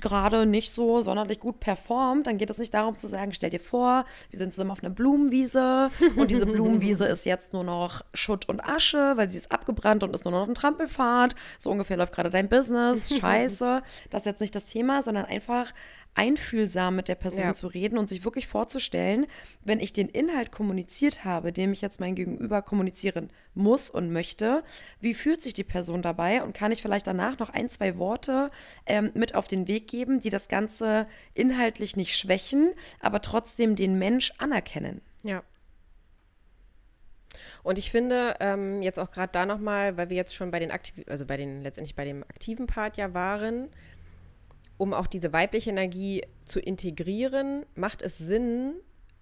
[0.00, 3.60] gerade nicht so sonderlich gut performt, dann geht es nicht darum zu sagen, stell dir
[3.60, 8.48] vor, wir sind zusammen auf einer Blumenwiese und diese Blumenwiese ist jetzt nur noch Schutt
[8.48, 11.34] und Asche, weil sie ist abgebrannt und ist nur noch ein Trampelpfad.
[11.58, 13.14] So ungefähr läuft gerade dein Business.
[13.20, 13.82] Scheiße.
[14.10, 15.72] Das ist jetzt nicht das Thema, sondern einfach
[16.14, 17.54] einfühlsam mit der Person ja.
[17.54, 19.26] zu reden und sich wirklich vorzustellen,
[19.64, 24.64] wenn ich den Inhalt kommuniziert habe, dem ich jetzt mein Gegenüber kommunizieren muss und möchte,
[25.00, 28.50] wie fühlt sich die Person dabei und kann ich vielleicht danach noch ein, zwei Worte
[28.86, 33.98] ähm, mit auf den Weg geben, die das Ganze inhaltlich nicht schwächen, aber trotzdem den
[33.98, 35.00] Mensch anerkennen.
[35.22, 35.42] Ja.
[37.62, 40.70] Und ich finde ähm, jetzt auch gerade da nochmal, weil wir jetzt schon bei den
[40.70, 43.68] aktiven, also bei den letztendlich bei dem aktiven Part ja waren,
[44.80, 48.72] um auch diese weibliche Energie zu integrieren, macht es Sinn,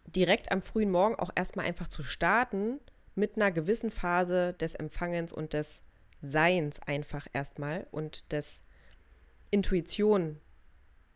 [0.07, 2.79] direkt am frühen Morgen auch erstmal einfach zu starten
[3.17, 5.83] mit einer gewissen Phase des Empfangens und des
[6.23, 8.63] Seins einfach erstmal und des
[9.51, 10.41] Intuition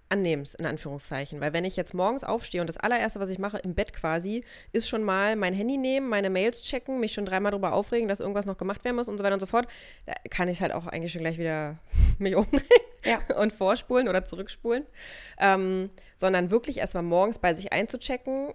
[0.09, 1.41] annehmens, in Anführungszeichen.
[1.41, 4.43] Weil wenn ich jetzt morgens aufstehe und das allererste, was ich mache im Bett quasi,
[4.73, 8.19] ist schon mal mein Handy nehmen, meine Mails checken, mich schon dreimal darüber aufregen, dass
[8.19, 9.69] irgendwas noch gemacht werden muss und so weiter und so fort,
[10.05, 11.79] da kann ich halt auch eigentlich schon gleich wieder
[12.23, 12.63] mich umdrehen
[13.05, 13.21] ja.
[13.37, 14.87] und vorspulen oder zurückspulen.
[15.39, 18.55] Ähm, sondern wirklich erstmal morgens bei sich einzuchecken,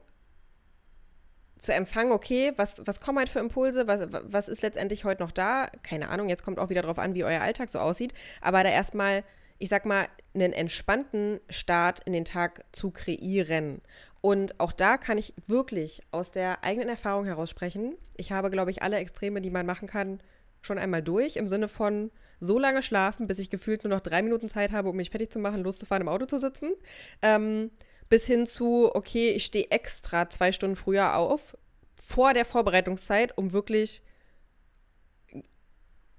[1.59, 5.31] zu empfangen, okay, was, was kommen halt für Impulse, was, was ist letztendlich heute noch
[5.31, 5.69] da?
[5.81, 8.69] Keine Ahnung, jetzt kommt auch wieder darauf an, wie euer Alltag so aussieht, aber da
[8.69, 9.23] erstmal
[9.59, 13.81] ich sag mal, einen entspannten Start in den Tag zu kreieren.
[14.21, 17.95] Und auch da kann ich wirklich aus der eigenen Erfahrung heraus sprechen.
[18.15, 20.19] Ich habe, glaube ich, alle Extreme, die man machen kann,
[20.61, 21.37] schon einmal durch.
[21.37, 24.89] Im Sinne von so lange schlafen, bis ich gefühlt nur noch drei Minuten Zeit habe,
[24.89, 26.73] um mich fertig zu machen, loszufahren, im Auto zu sitzen.
[27.21, 27.71] Ähm,
[28.09, 31.57] bis hin zu, okay, ich stehe extra zwei Stunden früher auf,
[31.95, 34.01] vor der Vorbereitungszeit, um wirklich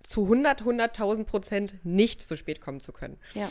[0.02, 3.18] zu 100, 100.000 Prozent nicht so spät kommen zu können.
[3.34, 3.50] Ja.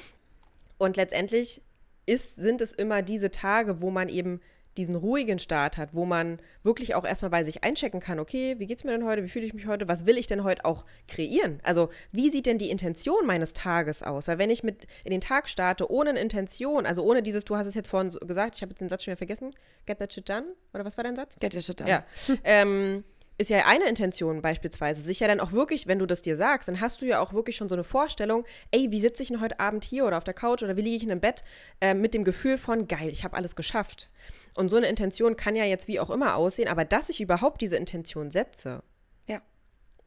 [0.77, 1.61] Und letztendlich
[2.05, 4.41] ist, sind es immer diese Tage, wo man eben
[4.77, 8.65] diesen ruhigen Start hat, wo man wirklich auch erstmal bei sich einchecken kann, okay, wie
[8.67, 10.65] geht es mir denn heute, wie fühle ich mich heute, was will ich denn heute
[10.65, 11.59] auch kreieren?
[11.63, 14.27] Also, wie sieht denn die Intention meines Tages aus?
[14.27, 17.55] Weil wenn ich mit in den Tag starte ohne eine Intention, also ohne dieses, du
[17.55, 19.53] hast es jetzt vorhin so gesagt, ich habe jetzt den Satz schon wieder vergessen,
[19.85, 21.35] get that shit done, oder was war dein Satz?
[21.39, 21.89] Get that shit done.
[21.89, 22.03] Ja.
[22.43, 23.03] ähm,
[23.37, 26.67] ist ja eine Intention beispielsweise, sich ja dann auch wirklich, wenn du das dir sagst,
[26.67, 29.41] dann hast du ja auch wirklich schon so eine Vorstellung, ey, wie sitze ich denn
[29.41, 31.43] heute Abend hier oder auf der Couch oder wie liege ich in einem Bett
[31.79, 34.09] äh, mit dem Gefühl von, geil, ich habe alles geschafft.
[34.55, 37.61] Und so eine Intention kann ja jetzt wie auch immer aussehen, aber dass ich überhaupt
[37.61, 38.81] diese Intention setze,
[39.27, 39.41] ja.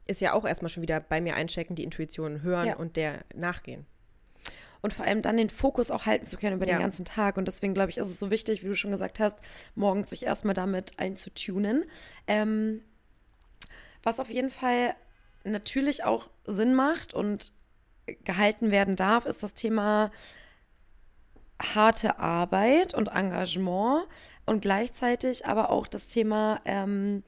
[0.07, 2.77] ist ja auch erstmal schon wieder bei mir einchecken, die Intuition hören ja.
[2.77, 3.87] und der nachgehen
[4.83, 6.77] und vor allem dann den Fokus auch halten zu können über ja.
[6.77, 7.37] den ganzen Tag.
[7.37, 9.41] Und deswegen glaube ich, ist es so wichtig, wie du schon gesagt hast,
[9.75, 11.85] morgens sich erstmal damit einzutunen.
[12.27, 12.81] Ähm,
[14.03, 14.95] was auf jeden Fall
[15.45, 17.53] natürlich auch Sinn macht und
[18.25, 20.11] gehalten werden darf, ist das Thema
[21.61, 24.07] harte Arbeit und Engagement
[24.47, 27.23] und gleichzeitig aber auch das Thema ähm,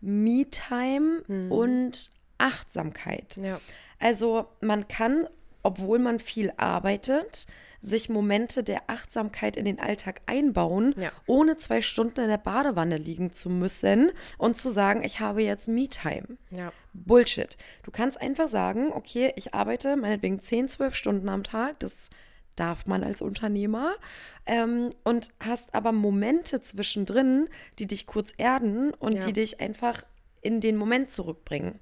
[0.00, 1.52] Me-Time mhm.
[1.52, 3.36] und Achtsamkeit.
[3.36, 3.60] Ja.
[3.98, 5.28] Also man kann,
[5.64, 7.48] obwohl man viel arbeitet,
[7.82, 11.10] sich Momente der Achtsamkeit in den Alltag einbauen, ja.
[11.26, 15.68] ohne zwei Stunden in der Badewanne liegen zu müssen und zu sagen, ich habe jetzt
[15.68, 16.38] Me-Time.
[16.50, 16.72] Ja.
[16.92, 17.56] Bullshit.
[17.82, 22.10] Du kannst einfach sagen, okay, ich arbeite meinetwegen 10, 12 Stunden am Tag, das
[22.56, 23.94] darf man als Unternehmer
[24.46, 27.48] ähm, und hast aber Momente zwischendrin,
[27.78, 29.20] die dich kurz erden und ja.
[29.20, 30.04] die dich einfach
[30.44, 31.80] in den Moment zurückbringen.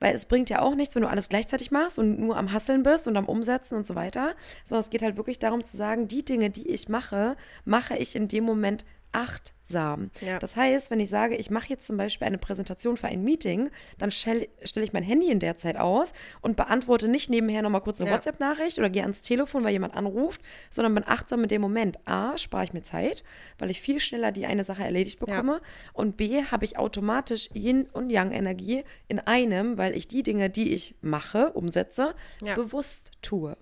[0.00, 2.82] Weil es bringt ja auch nichts, wenn du alles gleichzeitig machst und nur am Hasseln
[2.82, 4.34] bist und am Umsetzen und so weiter,
[4.64, 8.16] sondern es geht halt wirklich darum zu sagen, die Dinge, die ich mache, mache ich
[8.16, 8.84] in dem Moment
[9.14, 10.10] achtsam.
[10.20, 10.38] Ja.
[10.38, 13.70] Das heißt, wenn ich sage, ich mache jetzt zum Beispiel eine Präsentation für ein Meeting,
[13.98, 16.12] dann stelle stell ich mein Handy in der Zeit aus
[16.42, 18.16] und beantworte nicht nebenher nochmal kurz eine ja.
[18.16, 21.98] WhatsApp-Nachricht oder gehe ans Telefon, weil jemand anruft, sondern bin achtsam in dem Moment.
[22.06, 23.24] A, spare ich mir Zeit,
[23.58, 25.52] weil ich viel schneller die eine Sache erledigt bekomme.
[25.52, 25.60] Ja.
[25.92, 30.74] Und B, habe ich automatisch Yin- und Yang-Energie in einem, weil ich die Dinge, die
[30.74, 32.14] ich mache, umsetze,
[32.54, 33.56] bewusst tue.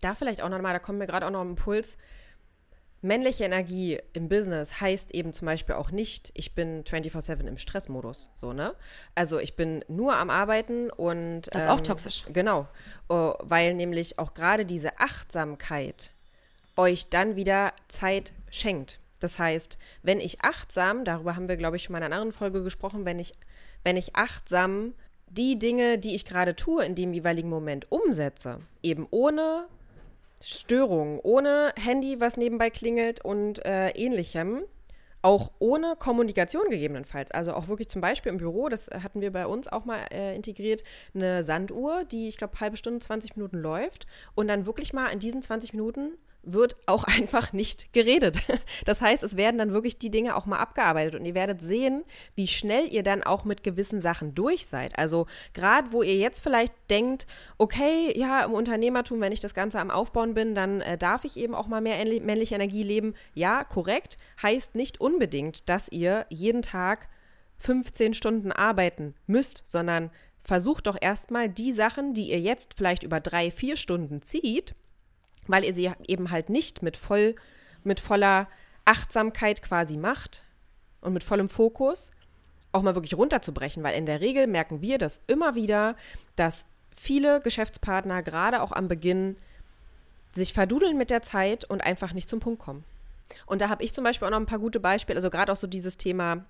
[0.00, 1.96] Da vielleicht auch nochmal, da kommt mir gerade auch noch ein Impuls
[3.06, 8.28] männliche Energie im Business heißt eben zum Beispiel auch nicht, ich bin 24-7 im Stressmodus.
[8.34, 8.74] So, ne?
[9.14, 11.42] Also ich bin nur am Arbeiten und.
[11.52, 12.24] Das ist ähm, auch toxisch.
[12.32, 12.68] Genau.
[13.10, 16.12] Uh, weil nämlich auch gerade diese Achtsamkeit
[16.76, 18.98] euch dann wieder Zeit schenkt.
[19.20, 22.32] Das heißt, wenn ich achtsam, darüber haben wir, glaube ich, schon mal in einer anderen
[22.32, 23.34] Folge gesprochen, wenn ich,
[23.82, 24.94] wenn ich achtsam
[25.28, 29.66] die Dinge, die ich gerade tue, in dem jeweiligen Moment umsetze, eben ohne
[30.40, 34.62] Störungen, ohne Handy, was nebenbei klingelt und äh, ähnlichem,
[35.22, 37.30] auch ohne Kommunikation gegebenenfalls.
[37.32, 40.36] Also auch wirklich zum Beispiel im Büro, das hatten wir bei uns auch mal äh,
[40.36, 40.84] integriert,
[41.14, 45.18] eine Sanduhr, die ich glaube halbe Stunde, 20 Minuten läuft und dann wirklich mal in
[45.18, 46.16] diesen 20 Minuten
[46.46, 48.38] wird auch einfach nicht geredet.
[48.84, 52.04] Das heißt, es werden dann wirklich die Dinge auch mal abgearbeitet und ihr werdet sehen,
[52.34, 54.98] wie schnell ihr dann auch mit gewissen Sachen durch seid.
[54.98, 57.26] Also gerade wo ihr jetzt vielleicht denkt,
[57.58, 61.36] okay, ja, im Unternehmertum, wenn ich das Ganze am Aufbauen bin, dann äh, darf ich
[61.36, 63.14] eben auch mal mehr männliche Energie leben.
[63.34, 67.08] Ja, korrekt, heißt nicht unbedingt, dass ihr jeden Tag
[67.58, 73.20] 15 Stunden arbeiten müsst, sondern versucht doch erstmal die Sachen, die ihr jetzt vielleicht über
[73.20, 74.74] drei, vier Stunden zieht,
[75.46, 77.34] weil ihr sie eben halt nicht mit voll,
[77.84, 78.48] mit voller
[78.84, 80.42] Achtsamkeit quasi macht
[81.00, 82.10] und mit vollem Fokus,
[82.72, 85.96] auch mal wirklich runterzubrechen, weil in der Regel merken wir das immer wieder,
[86.36, 89.36] dass viele Geschäftspartner gerade auch am Beginn
[90.32, 92.84] sich verdudeln mit der Zeit und einfach nicht zum Punkt kommen.
[93.46, 95.56] Und da habe ich zum Beispiel auch noch ein paar gute Beispiele, also gerade auch
[95.56, 96.44] so dieses Thema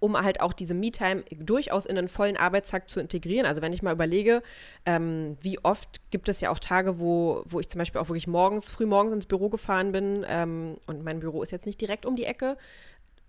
[0.00, 3.46] um halt auch diese Me-Time durchaus in einen vollen Arbeitstag zu integrieren.
[3.46, 4.42] Also wenn ich mal überlege,
[4.86, 8.26] ähm, wie oft gibt es ja auch Tage, wo, wo ich zum Beispiel auch wirklich
[8.26, 12.06] morgens, früh morgens ins Büro gefahren bin ähm, und mein Büro ist jetzt nicht direkt
[12.06, 12.56] um die Ecke,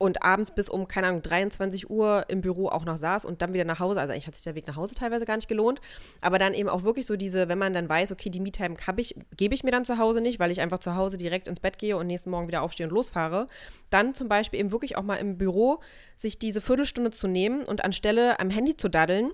[0.02, 3.54] und abends bis um, keine Ahnung, 23 Uhr im Büro auch noch saß und dann
[3.54, 4.02] wieder nach Hause.
[4.02, 5.80] Also eigentlich hat sich der Weg nach Hause teilweise gar nicht gelohnt.
[6.22, 9.16] Aber dann eben auch wirklich so diese, wenn man dann weiß, okay, die Me-Time ich,
[9.38, 11.78] gebe ich mir dann zu Hause nicht, weil ich einfach zu Hause direkt ins Bett
[11.78, 13.46] gehe und nächsten Morgen wieder aufstehe und losfahre.
[13.92, 15.80] Dann zum Beispiel eben wirklich auch mal im Büro
[16.16, 19.32] sich diese Viertelstunde zu nehmen und anstelle am Handy zu daddeln,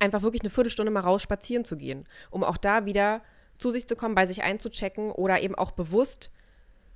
[0.00, 3.22] einfach wirklich eine Viertelstunde mal raus spazieren zu gehen, um auch da wieder
[3.58, 6.32] zu sich zu kommen, bei sich einzuchecken oder eben auch bewusst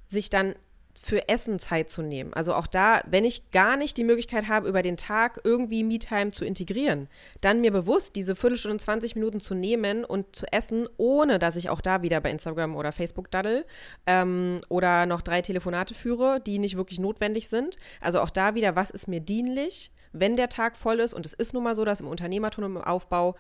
[0.09, 0.57] sich dann
[1.03, 2.33] für Essen Zeit zu nehmen.
[2.35, 6.31] Also auch da, wenn ich gar nicht die Möglichkeit habe, über den Tag irgendwie Me-Time
[6.31, 7.09] zu integrieren,
[7.41, 11.71] dann mir bewusst diese Viertelstunde, 20 Minuten zu nehmen und zu essen, ohne dass ich
[11.71, 13.65] auch da wieder bei Instagram oder Facebook daddel
[14.07, 17.77] ähm, oder noch drei Telefonate führe, die nicht wirklich notwendig sind.
[18.01, 21.15] Also auch da wieder, was ist mir dienlich, wenn der Tag voll ist.
[21.15, 23.37] Und es ist nun mal so, dass im Unternehmertum im Aufbau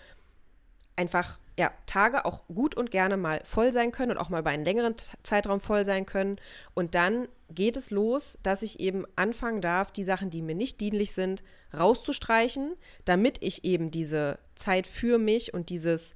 [0.97, 4.51] einfach ja, Tage auch gut und gerne mal voll sein können und auch mal bei
[4.51, 6.37] einem längeren Zeitraum voll sein können.
[6.75, 10.81] Und dann geht es los, dass ich eben anfangen darf, die Sachen, die mir nicht
[10.81, 11.43] dienlich sind,
[11.73, 12.75] rauszustreichen,
[13.05, 16.15] damit ich eben diese Zeit für mich und dieses,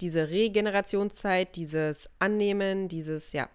[0.00, 3.48] diese Regenerationszeit, dieses Annehmen, dieses, ja,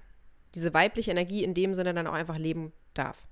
[0.55, 3.25] diese weibliche Energie in dem Sinne dann auch einfach leben darf.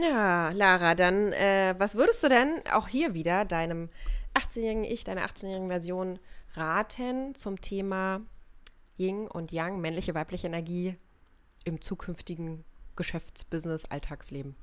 [0.00, 3.88] Ja, Lara, dann äh, was würdest du denn auch hier wieder deinem
[4.34, 6.18] 18-jährigen Ich, deiner 18-jährigen Version
[6.54, 8.20] raten zum Thema
[8.96, 10.96] Yin und Yang, männliche, weibliche Energie
[11.64, 12.64] im zukünftigen
[12.98, 14.54] Geschäftsbusiness, Alltagsleben?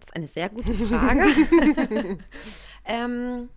[0.00, 1.26] Das ist eine sehr gute Frage.
[2.86, 3.50] ähm,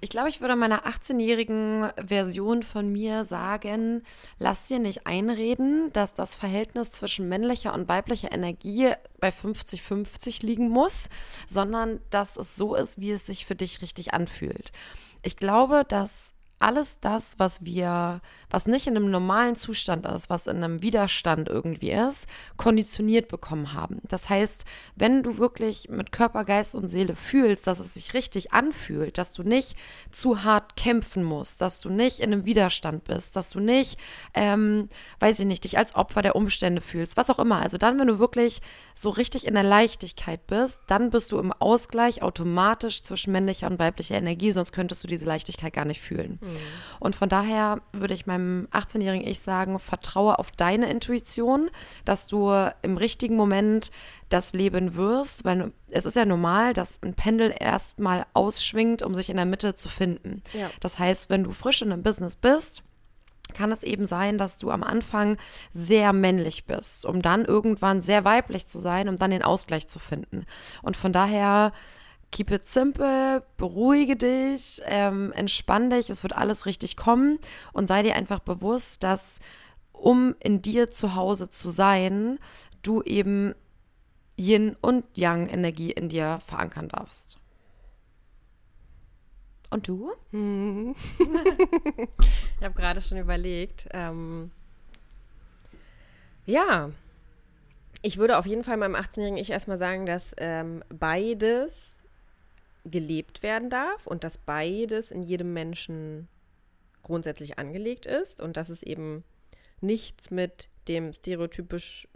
[0.00, 4.02] ich glaube, ich würde meiner 18-jährigen Version von mir sagen,
[4.38, 10.68] lass dir nicht einreden, dass das Verhältnis zwischen männlicher und weiblicher Energie bei 50-50 liegen
[10.68, 11.08] muss,
[11.46, 14.72] sondern dass es so ist, wie es sich für dich richtig anfühlt.
[15.22, 16.33] Ich glaube, dass
[16.64, 21.48] alles das, was wir, was nicht in einem normalen Zustand ist, was in einem Widerstand
[21.48, 23.98] irgendwie ist, konditioniert bekommen haben.
[24.08, 24.64] Das heißt,
[24.96, 29.34] wenn du wirklich mit Körper, Geist und Seele fühlst, dass es sich richtig anfühlt, dass
[29.34, 29.76] du nicht
[30.10, 33.98] zu hart kämpfen musst, dass du nicht in einem Widerstand bist, dass du nicht,
[34.32, 34.88] ähm,
[35.20, 37.60] weiß ich nicht, dich als Opfer der Umstände fühlst, was auch immer.
[37.60, 38.62] Also dann, wenn du wirklich
[38.94, 43.78] so richtig in der Leichtigkeit bist, dann bist du im Ausgleich automatisch zwischen männlicher und
[43.78, 46.38] weiblicher Energie, sonst könntest du diese Leichtigkeit gar nicht fühlen.
[46.40, 46.53] Mhm.
[47.00, 51.70] Und von daher würde ich meinem 18-jährigen Ich sagen, vertraue auf deine Intuition,
[52.04, 52.50] dass du
[52.82, 53.90] im richtigen Moment
[54.28, 59.30] das leben wirst, weil es ist ja normal, dass ein Pendel erstmal ausschwingt, um sich
[59.30, 60.42] in der Mitte zu finden.
[60.52, 60.70] Ja.
[60.80, 62.82] Das heißt, wenn du frisch in einem Business bist,
[63.52, 65.36] kann es eben sein, dass du am Anfang
[65.70, 69.98] sehr männlich bist, um dann irgendwann sehr weiblich zu sein, um dann den Ausgleich zu
[69.98, 70.46] finden.
[70.82, 71.72] Und von daher
[72.34, 77.38] keep it simple, beruhige dich, ähm, entspann dich, es wird alles richtig kommen
[77.72, 79.38] und sei dir einfach bewusst, dass
[79.92, 82.40] um in dir zu Hause zu sein,
[82.82, 83.54] du eben
[84.36, 87.38] Yin und Yang Energie in dir verankern darfst.
[89.70, 90.10] Und du?
[90.32, 90.96] Hm.
[92.58, 93.86] ich habe gerade schon überlegt.
[93.92, 94.50] Ähm,
[96.46, 96.90] ja,
[98.02, 102.03] ich würde auf jeden Fall meinem 18-jährigen Ich erstmal sagen, dass ähm, beides
[102.84, 106.28] gelebt werden darf und dass beides in jedem Menschen
[107.02, 109.24] grundsätzlich angelegt ist und dass es eben
[109.80, 112.08] nichts mit dem stereotypisch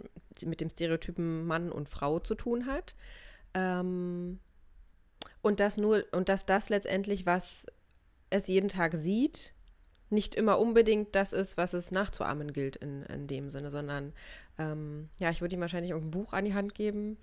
[0.45, 2.95] mit dem Stereotypen Mann und Frau zu tun hat.
[3.53, 4.39] Ähm,
[5.41, 7.65] und dass nur und dass das letztendlich was
[8.29, 9.53] es jeden Tag sieht
[10.09, 14.13] nicht immer unbedingt das ist, was es nachzuahmen gilt in, in dem Sinne, sondern
[14.57, 17.17] ähm, ja, ich würde ihm wahrscheinlich irgendein Buch an die Hand geben,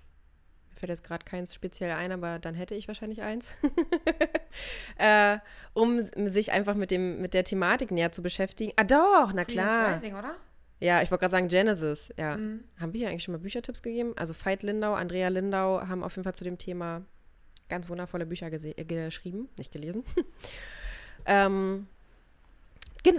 [0.77, 3.51] fällt jetzt gerade keins speziell ein, aber dann hätte ich wahrscheinlich eins.
[4.97, 5.37] äh,
[5.73, 8.71] um sich einfach mit, dem, mit der Thematik näher zu beschäftigen.
[8.75, 9.95] Ah doch, na klar.
[9.95, 10.35] Rising, oder?
[10.79, 12.13] Ja, ich wollte gerade sagen Genesis.
[12.17, 12.37] Ja.
[12.37, 12.63] Mhm.
[12.79, 14.13] Haben wir hier eigentlich schon mal Büchertipps gegeben?
[14.15, 17.03] Also Veit Lindau, Andrea Lindau haben auf jeden Fall zu dem Thema
[17.69, 20.03] ganz wundervolle Bücher äh, geschrieben, nicht gelesen.
[21.25, 21.87] ähm,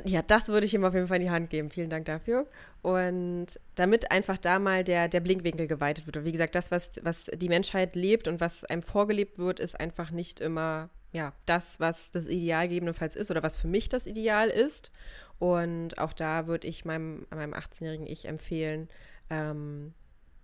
[0.05, 1.71] ja, das würde ich ihm auf jeden Fall in die Hand geben.
[1.71, 2.47] Vielen Dank dafür.
[2.83, 6.17] Und damit einfach da mal der, der Blinkwinkel geweitet wird.
[6.17, 9.79] Und wie gesagt, das, was, was die Menschheit lebt und was einem vorgelebt wird, ist
[9.79, 14.07] einfach nicht immer ja, das, was das Ideal gegebenenfalls ist oder was für mich das
[14.07, 14.93] Ideal ist.
[15.39, 18.89] Und auch da würde ich meinem, meinem 18-jährigen Ich empfehlen,
[19.31, 19.95] ähm,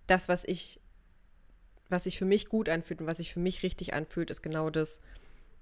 [0.07, 0.79] das, was ich,
[1.89, 4.69] was sich für mich gut anfühlt und was sich für mich richtig anfühlt, ist genau
[4.69, 4.99] das,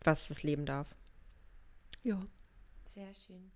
[0.03, 0.95] was es leben darf.
[2.03, 2.21] Ja.
[2.93, 3.51] Sehr schön.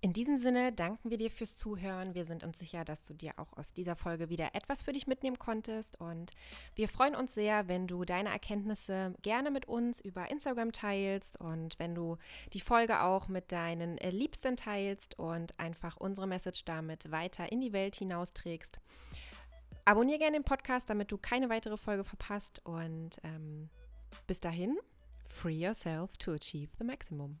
[0.00, 2.14] In diesem Sinne danken wir dir fürs Zuhören.
[2.14, 5.08] Wir sind uns sicher, dass du dir auch aus dieser Folge wieder etwas für dich
[5.08, 6.00] mitnehmen konntest.
[6.00, 6.34] Und
[6.76, 11.76] wir freuen uns sehr, wenn du deine Erkenntnisse gerne mit uns über Instagram teilst und
[11.80, 12.16] wenn du
[12.52, 17.60] die Folge auch mit deinen äh, Liebsten teilst und einfach unsere Message damit weiter in
[17.60, 18.78] die Welt hinausträgst.
[19.84, 22.60] Abonnier gerne den Podcast, damit du keine weitere Folge verpasst.
[22.64, 23.68] Und ähm,
[24.28, 24.78] bis dahin,
[25.28, 27.40] free yourself to achieve the maximum.